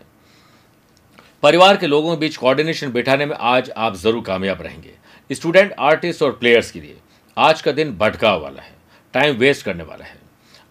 परिवार 1.44 1.78
के 1.78 1.88
लोगों 1.88 2.16
के 2.16 2.20
बीच 2.20 2.38
कोऑर्डिनेशन 2.38 2.92
बिठाने 2.92 3.26
में 3.26 3.36
आज 3.36 3.70
आप 3.72 3.96
ज़रूर 3.96 4.24
कामयाब 4.24 4.62
रहेंगे। 4.62 4.94
स्टूडेंट 5.30 5.74
आर्टिस्ट 5.80 6.24
और 6.24 6.32
प्लेयर्स 6.32 6.72
के 6.72 6.80
लिए 6.82 6.98
आज 7.38 7.62
का 7.62 7.72
दिन 7.72 7.92
भटकाव 7.98 8.42
वाला 8.42 8.62
है। 8.62 8.74
टाइम 9.14 9.36
वेस्ट 9.36 9.66
करने 9.66 9.84
वाला 9.84 10.06
है। 10.06 10.18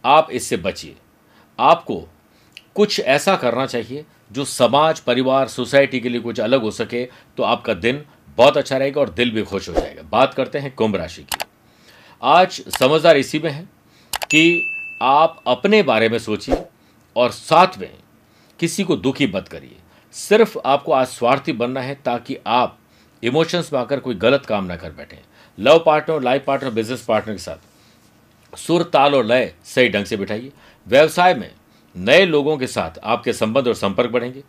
आप 0.05 0.29
इससे 0.31 0.57
बचिए। 0.57 0.95
आपको 1.59 2.03
कुछ 2.75 3.01
ऐसा 3.01 3.37
करना 3.37 3.67
चाहिए 3.67 4.05
जो 4.31 4.45
समाज, 4.45 5.01
परिवार 5.01 5.49
सोसाइटी 5.49 6.01
के 6.01 6.09
लिए 6.09 6.21
कुछ 6.21 6.41
अलग 6.41 6.63
हो 6.63 6.71
सके 6.73 7.05
तो 7.39 7.43
आपका 7.43 7.75
दिन 7.75 8.05
बहुत 8.39 8.57
अच्छा 8.57 8.77
रहेगा 8.77 9.01
और 9.01 9.11
दिल 9.11 9.31
भी 9.31 9.43
खुश 9.45 9.69
हो 9.69 9.75
जाएगा। 9.75 10.03
बात 10.03 10.35
करते 10.35 10.59
हैं 10.59 10.75
कुंभ 10.75 10.97
राशि 10.97 11.23
की। 11.23 11.44
आज 12.25 12.61
समझदार 12.79 13.17
इसी 13.17 13.39
में 13.39 13.51
है 13.51 13.63
कि 14.31 14.63
आप 15.03 15.43
अपने 15.47 15.83
बारे 15.83 16.09
में 16.09 16.19
सोचिए 16.19 16.57
और 17.17 17.31
साथ 17.31 17.79
में 17.79 17.91
किसी 18.61 18.85
को 18.85 18.97
दुखी 18.97 19.27
मत 19.27 19.49
करिए। 19.49 19.77
सिर्फ़ 20.15 20.57
आपको 20.59 20.93
आज 20.93 21.07
स्वार्थी 21.07 21.53
बनना 21.53 21.81
है 21.81 21.95
ताकि 21.95 22.37
आप 22.47 22.79
इमोशंस 23.23 23.73
में 23.73 23.81
आकर 23.81 24.01
कोई 24.01 24.15
गलत 24.15 24.47
काम 24.47 24.65
ना 24.65 24.77
कर 24.77 24.91
बैठे। 24.91 25.19
Love 25.59 25.83
partner, 25.87 26.23
life 26.23 26.45
partner, 26.47 26.71
business 26.71 27.05
partner 27.05 27.35
के 27.35 27.43
साथ 27.43 28.57
सुर, 28.57 28.83
ताल 28.83 29.15
और 29.15 29.25
लय 29.25 29.55
सही 29.65 29.89
ढंग 29.89 30.05
से 30.05 30.17
बिठाइए। 30.17 30.53
व्यवसाय 30.87 31.35
में 31.35 31.51
नए 31.97 32.25
लोगों 32.27 32.57
के 32.59 32.67
साथ 32.67 32.99
आपके 33.05 33.33
संबंध 33.33 33.69
और 33.69 33.75
संपर्क 33.75 34.11
बढ़ेंगे 34.11 34.43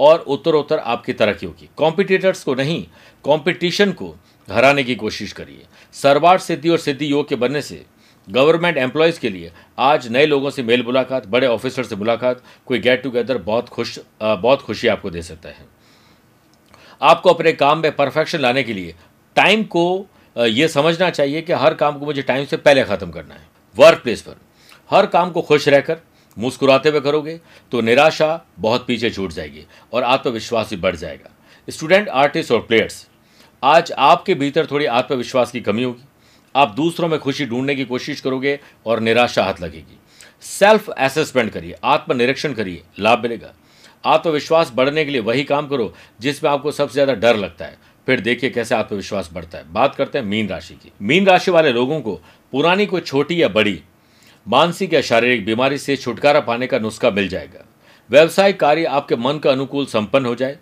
और 0.00 0.18
उत्तरोत्तर 0.18 0.78
आपकी 0.78 1.12
तरक्की 1.12 1.46
होगी। 1.46 1.68
कॉम्पिटिटर्स 1.76 2.44
को 2.44 2.54
नहीं 2.54 2.86
कॉम्पिटिशन 3.24 3.92
को 3.92 4.14
हराने 4.48 4.84
की 4.84 4.94
कोशिश 4.94 5.32
करिए। 5.32 5.66
सर्वार्थ 5.94 6.42
सिद्धि 6.42 6.68
और 6.68 6.78
सिद्धि 6.78 7.10
योग 7.10 7.28
के 7.28 7.36
बनने 7.36 7.62
से 7.62 7.84
गवर्नमेंट 8.28 8.76
एम्प्लॉयज़ 8.76 9.18
के 9.20 9.30
लिए 9.30 9.50
आज 9.78 10.08
नए 10.08 10.26
लोगों 10.26 10.50
से 10.50 10.62
मेल 10.62 10.82
मुलाकात, 10.82 11.26
बड़े 11.26 11.46
ऑफिसर 11.46 11.84
से 11.84 11.96
मुलाकात, 11.96 12.42
कोई 12.66 12.78
गेट 12.78 13.02
टुगेदर 13.02 13.38
बहुत 13.40 13.68
खुश 13.68 13.98
बहुत 14.22 14.62
खुशी 14.62 14.88
आपको 14.88 15.10
दे 15.10 15.22
सकता 15.22 15.48
है। 15.48 15.66
आपको 17.00 17.30
अपने 17.30 17.52
काम 17.54 17.78
में 17.78 17.94
परफेक्शन 17.96 18.38
लाने 18.38 18.62
के 18.62 18.72
लिए 18.72 18.94
टाइम 19.36 19.62
को 19.66 20.06
यह 20.36 20.68
समझना 20.68 21.10
चाहिए 21.10 21.42
कि 21.42 21.52
हर 21.54 21.74
काम 21.74 21.98
को 21.98 22.06
मुझे 22.06 22.22
टाइम 22.22 22.44
से 22.44 22.56
पहले 22.58 22.84
ख़त्म 22.84 23.10
करना 23.10 23.34
है। 23.34 23.46
वर्क 23.76 24.02
प्लेस 24.02 24.22
पर। 24.22 24.36
हर 24.90 25.06
काम 25.06 25.30
को 25.30 25.42
खुश 25.42 25.68
रहकर, 25.68 25.98
मुस्कुराते 26.36 26.88
हुए 26.88 27.00
करोगे 27.00 27.40
तो 27.72 27.80
निराशा 27.80 28.44
बहुत 28.58 28.86
पीछे 28.86 29.10
छूट 29.10 29.32
जाएगी 29.32 29.64
और 29.92 30.02
आत्मविश्वास 30.04 30.70
भी 30.70 30.76
बढ़ 30.78 30.96
जाएगा। 30.96 31.30
स्टूडेंट, 31.68 32.08
आर्टिस्ट 32.08 32.52
और 32.52 32.60
प्लेयर्स 32.60 33.06
आज 33.64 33.90
आपके 33.92 34.34
भीतर 34.34 34.66
थोड़ी 34.66 34.86
आत्मविश्वास 34.86 35.50
की 35.50 35.60
कमी 35.60 35.82
होगी। 35.82 36.02
आप 36.54 36.70
दूसरों 36.70 37.08
में 37.08 37.18
खुशी 37.18 37.44
ढूँढने 37.46 37.74
की 37.74 37.84
कोशिश 37.84 38.20
करोगे 38.20 38.58
और 38.86 39.00
निराशा 39.00 39.44
हाथ 39.44 39.60
लगेगी। 39.60 39.96
सेल्फ 40.42 40.88
असेसमेंट 40.88 41.52
करिए, 41.52 41.74
आत्मनिरीक्षण 41.84 42.52
करिए, 42.52 42.82
लाभ 42.98 43.22
मिलेगा। 43.22 43.52
आत्मविश्वास 44.04 44.72
बढ़ने 44.74 45.04
के 45.04 45.10
लिए 45.10 45.20
वही 45.20 45.44
काम 45.44 45.68
करो 45.68 45.92
जिसमें 46.20 46.50
आपको 46.50 46.72
सबसे 46.72 46.92
ज़्यादा 46.92 47.14
डर 47.14 47.36
लगता 47.36 47.64
है। 47.64 47.78
फिर 48.06 48.20
देखिए 48.20 48.50
कैसे 48.50 48.74
आत्मविश्वास 48.74 49.30
बढ़ता 49.34 49.58
है। 49.58 49.72
बात 49.72 49.94
करते 49.94 50.18
हैं 50.18 50.24
मीन 50.24 50.48
राशि 50.48 50.74
की। 50.74 50.92
मीन 51.02 51.26
राशि 51.26 51.50
वाले 51.50 51.72
लोगों 51.72 52.00
को 52.00 52.14
पुरानी 52.52 52.86
कोई 52.86 53.00
छोटी 53.00 53.42
या 53.42 53.48
बड़ी, 53.48 53.80
मानसिक 54.46 54.94
या 54.94 55.00
शारीरिक 55.02 55.44
बीमारी 55.44 55.78
से 55.78 55.96
छुटकारा 55.96 56.40
पाने 56.40 56.66
का 56.66 56.78
नुस्खा 56.78 57.10
मिल 57.10 57.28
जाएगा। 57.28 57.64
व्यवसायिक 58.10 58.60
कार्य 58.60 58.84
आपके 58.84 59.16
मन 59.16 59.38
का 59.38 59.50
अनुकूल 59.50 59.86
संपन्न 59.86 60.26
हो 60.26 60.34
जाए। 60.34 60.58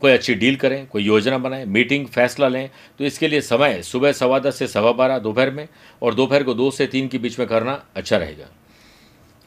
कोई 0.00 0.12
अच्छी 0.12 0.34
डील 0.34 0.56
करें, 0.56 0.86
कोई 0.86 1.02
योजना 1.02 1.38
बनाएँ, 1.38 1.64
मीटिंग, 1.66 2.06
फैसला 2.08 2.48
लें 2.48 2.70
तो 2.98 3.04
इसके 3.04 3.28
लिए 3.28 3.40
समय 3.42 3.82
सुबह 3.82 4.12
सवा 4.12 4.38
दस 4.38 4.56
से 4.56 4.66
सवा 4.68 4.92
बारह, 4.92 5.18
दोपहर 5.18 5.50
में, 5.50 5.68
और 6.02 6.14
दोपहर 6.14 6.42
को 6.42 6.54
दो 6.54 6.70
से 6.70 6.86
तीन 6.86 7.08
के 7.08 7.18
बीच 7.18 7.38
में 7.38 7.46
करना 7.48 7.82
अच्छा 7.96 8.16
रहेगा। 8.16 8.46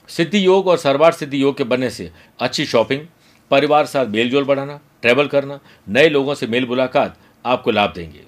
सिद्धि 0.10 0.46
योग 0.46 0.68
और 0.68 0.78
सर्वार्थ 0.78 1.18
सिद्धि 1.18 1.42
योग 1.42 1.58
के 1.58 1.64
बनने 1.66 1.90
से 1.90 2.10
अच्छी 2.40 2.66
शॉपिंग, 2.66 3.06
परिवार 3.52 3.86
साथ 3.86 4.06
मेलजोल 4.08 4.44
बढ़ाना, 4.46 4.80
ट्रैवल 5.02 5.28
करना, 5.28 5.60
नए 5.88 6.10
लोगों 6.10 6.36
से 6.36 6.48
मेल 6.48 6.66
मुलाकात 6.68 7.18
आपको 7.46 7.72
लाभ 7.72 7.94
देंगे। 7.96 8.24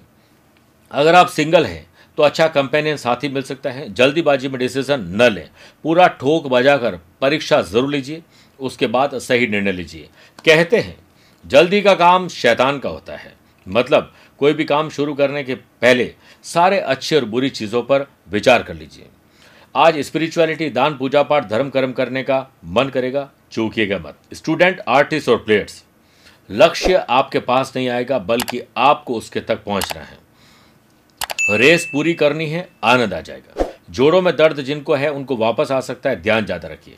अगर 0.90 1.14
आप 1.14 1.28
सिंगल 1.28 1.64
हैं 1.66 1.86
तो 2.18 2.22
अच्छा 2.22 2.46
कंपेनियन 2.48 2.96
साथी 2.96 3.28
मिल 3.28 3.42
सकता 3.42 3.70
है, 3.70 3.92
जल्दीबाजी 3.94 4.48
में 4.48 4.58
डिसीज़न 4.58 5.00
न 5.12 5.28
लें। 5.30 5.48
पूरा 5.84 6.06
ठोक 6.10 6.46
बजाकर 6.48 6.98
परीक्षा 7.20 7.60
ज़रूर 7.62 7.90
लीजिए, 7.90 8.22
उसके 8.60 8.86
बाद 8.86 9.18
सही 9.18 9.46
निर्णय 9.46 9.72
लीजिए। 9.72 10.08
कहते 10.44 10.76
हैं 10.76 10.96
जल्दी 11.46 11.80
का 11.82 11.94
काम 11.94 12.28
शैतान 12.28 12.78
का 12.78 12.88
होता 12.88 13.16
है। 13.16 13.34
मतलब 13.66 14.12
कोई 14.40 14.52
भी 14.52 14.64
काम 14.64 14.88
शुरू 14.90 15.14
करने 15.14 15.42
के 15.44 15.54
पहले 15.54 16.12
सारे 16.44 16.78
अच्छे 16.80 17.16
और 17.16 17.24
बुरी 17.24 17.50
चीज़ों 17.50 17.82
पर 17.82 18.06
विचार 18.30 18.62
कर 18.62 18.74
लीजिए। 18.74 19.06
आज 19.74 19.98
स्पिरिचुअलिटी 19.98 20.68
दान, 20.70 20.96
पूजा 20.96 21.22
पाठ, 21.22 21.48
धर्म, 21.48 21.70
कर्म 21.70 21.92
करने 21.92 22.22
का 22.22 22.46
मन 22.66 22.88
करेगा, 22.88 23.28
चूकिएगा 23.52 23.98
मत। 23.98 24.18
स्टूडेंट 24.32 24.80
आर्टिस्ट 24.88 25.28
और 25.28 25.36
प्लेयर्स 25.36 25.82
लक्ष्य 26.50 26.94
आपके 27.10 27.38
पास 27.40 27.72
नहीं 27.76 27.88
आएगा, 27.88 28.18
बल्कि 28.20 28.62
आपको 28.76 29.14
उसके 29.14 29.40
तक 29.40 29.62
पहुँचना 29.64 30.02
है। 30.02 31.58
रेस 31.58 31.88
पूरी 31.92 32.14
करनी 32.14 32.46
है, 32.46 32.68
आनंद 32.84 33.14
आ 33.14 33.20
जाएगा। 33.20 33.64
जोड़ों 33.90 34.22
में 34.22 34.34
दर्द 34.36 34.60
जिनको 34.60 34.94
है, 34.94 35.10
उनको 35.10 35.36
वापस 35.36 35.70
आ 35.70 35.80
सकता 35.80 36.10
है, 36.10 36.20
ध्यान 36.22 36.44
ज़्यादा 36.44 36.68
रखिए। 36.68 36.94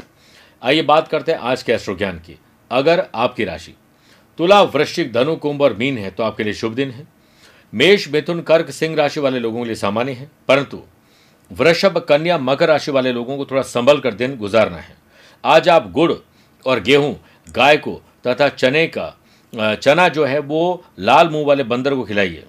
आइए 0.63 0.83
बात 0.83 1.09
करते 1.09 1.33
हैं 1.33 1.39
आज 1.41 1.63
के 1.63 1.73
एस्ट्रो 1.73 1.95
ज्ञान 1.97 2.19
की। 2.19 2.39
अगर 2.71 3.07
आपकी 3.15 3.45
राशि 3.45 3.75
तुला 4.39 4.63
वृश्चिक 4.63 5.13
धनु, 5.13 5.37
कुंभ 5.37 5.63
और 5.63 5.75
मीन 5.75 5.99
है 5.99 6.11
तो 6.11 6.23
आपके 6.23 6.45
लिए 6.45 6.53
शुभ 6.53 6.75
दिन 6.75 6.91
है। 6.91 7.07
मेष, 7.75 8.09
मिथुन, 8.09 8.41
कर्क, 8.41 8.71
सिंह 8.71 8.97
राशि 8.97 9.21
वाले 9.21 9.39
लोगों 9.39 9.59
के 9.59 9.65
लिए 9.65 9.75
सामान्य 9.75 10.13
है। 10.13 10.31
परंतु 10.49 10.83
वृषभ, 11.53 11.99
कन्या, 11.99 12.39
मकर 12.39 12.69
राशि 12.69 12.91
वाले 12.91 13.13
लोगों 13.13 13.37
को 13.37 13.45
थोड़ा 13.45 13.63
संभल 13.63 14.01
कर 14.01 14.15
दिन 14.15 14.37
गुजारना 14.37 14.77
है। 14.77 14.97
आज 15.45 15.69
आप 15.69 15.91
गुड़ 15.91 16.13
और 16.67 16.81
गेहूँ, 16.81 17.21
गाय 17.51 17.77
को 17.77 18.03
तथा 18.27 18.49
चने 18.49 18.87
का 18.87 19.15
चना 19.75 20.09
जो 20.09 20.25
है, 20.25 20.39
वो 20.39 20.85
लाल 20.99 21.29
मुँह 21.29 21.47
वाले 21.47 21.63
बंदर 21.63 21.95
को 21.95 22.05
खिलाइए। 22.05 22.45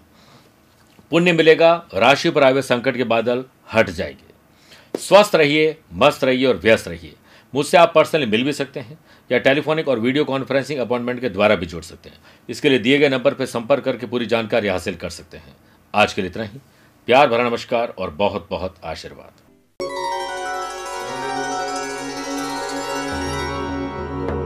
पुण्य 1.11 1.31
मिलेगा, 1.31 1.85
राशि 1.93 2.29
पर 2.29 2.43
आए 2.43 2.61
संकट 2.61 2.97
के 2.97 3.03
बादल 3.03 3.43
हट 3.73 3.89
जाएँगे। 3.89 4.99
स्वस्थ 4.99 5.35
रहिए, 5.35 5.77
मस्त 5.93 6.23
रहिए 6.23 6.45
और 6.45 6.57
व्यस्त 6.57 6.87
रहिए। 6.87 7.13
मुझसे 7.55 7.77
आप 7.77 7.91
पर्सनली 7.95 8.25
मिल 8.25 8.43
भी 8.43 8.53
सकते 8.53 8.79
हैं। 8.79 8.97
या 9.31 9.39
टेलीफोनिक 9.39 9.87
और 9.87 9.99
वीडियो 9.99 10.25
कॉन्फ्रेंसिंग 10.25 10.79
अपॉइंटमेंट 10.79 11.21
के 11.21 11.29
द्वारा 11.29 11.55
भी 11.55 11.65
जुड़ 11.65 11.83
सकते 11.83 12.09
हैं। 12.09 12.17
इसके 12.49 12.69
लिए 12.69 12.79
दिए 12.79 12.97
गए 12.97 13.09
नंबर 13.09 13.33
पर 13.33 13.45
संपर्क 13.45 13.83
करके 13.83 14.07
पूरी 14.07 14.25
जानकारी 14.25 14.67
हासिल 14.67 14.95
कर 14.95 15.09
सकते 15.09 15.37
हैं। 15.37 15.55
आज 15.93 16.13
के 16.13 16.21
लिए 16.21 16.31
इतना 16.31 16.43
ही। 16.43 16.59
प्यार 17.07 17.27
भरा 17.27 17.49
नमस्कार 17.49 17.93
और 17.97 18.09
बहुत 18.09 18.47
बहुत 18.49 18.75
आशीर्वाद। 18.83 19.48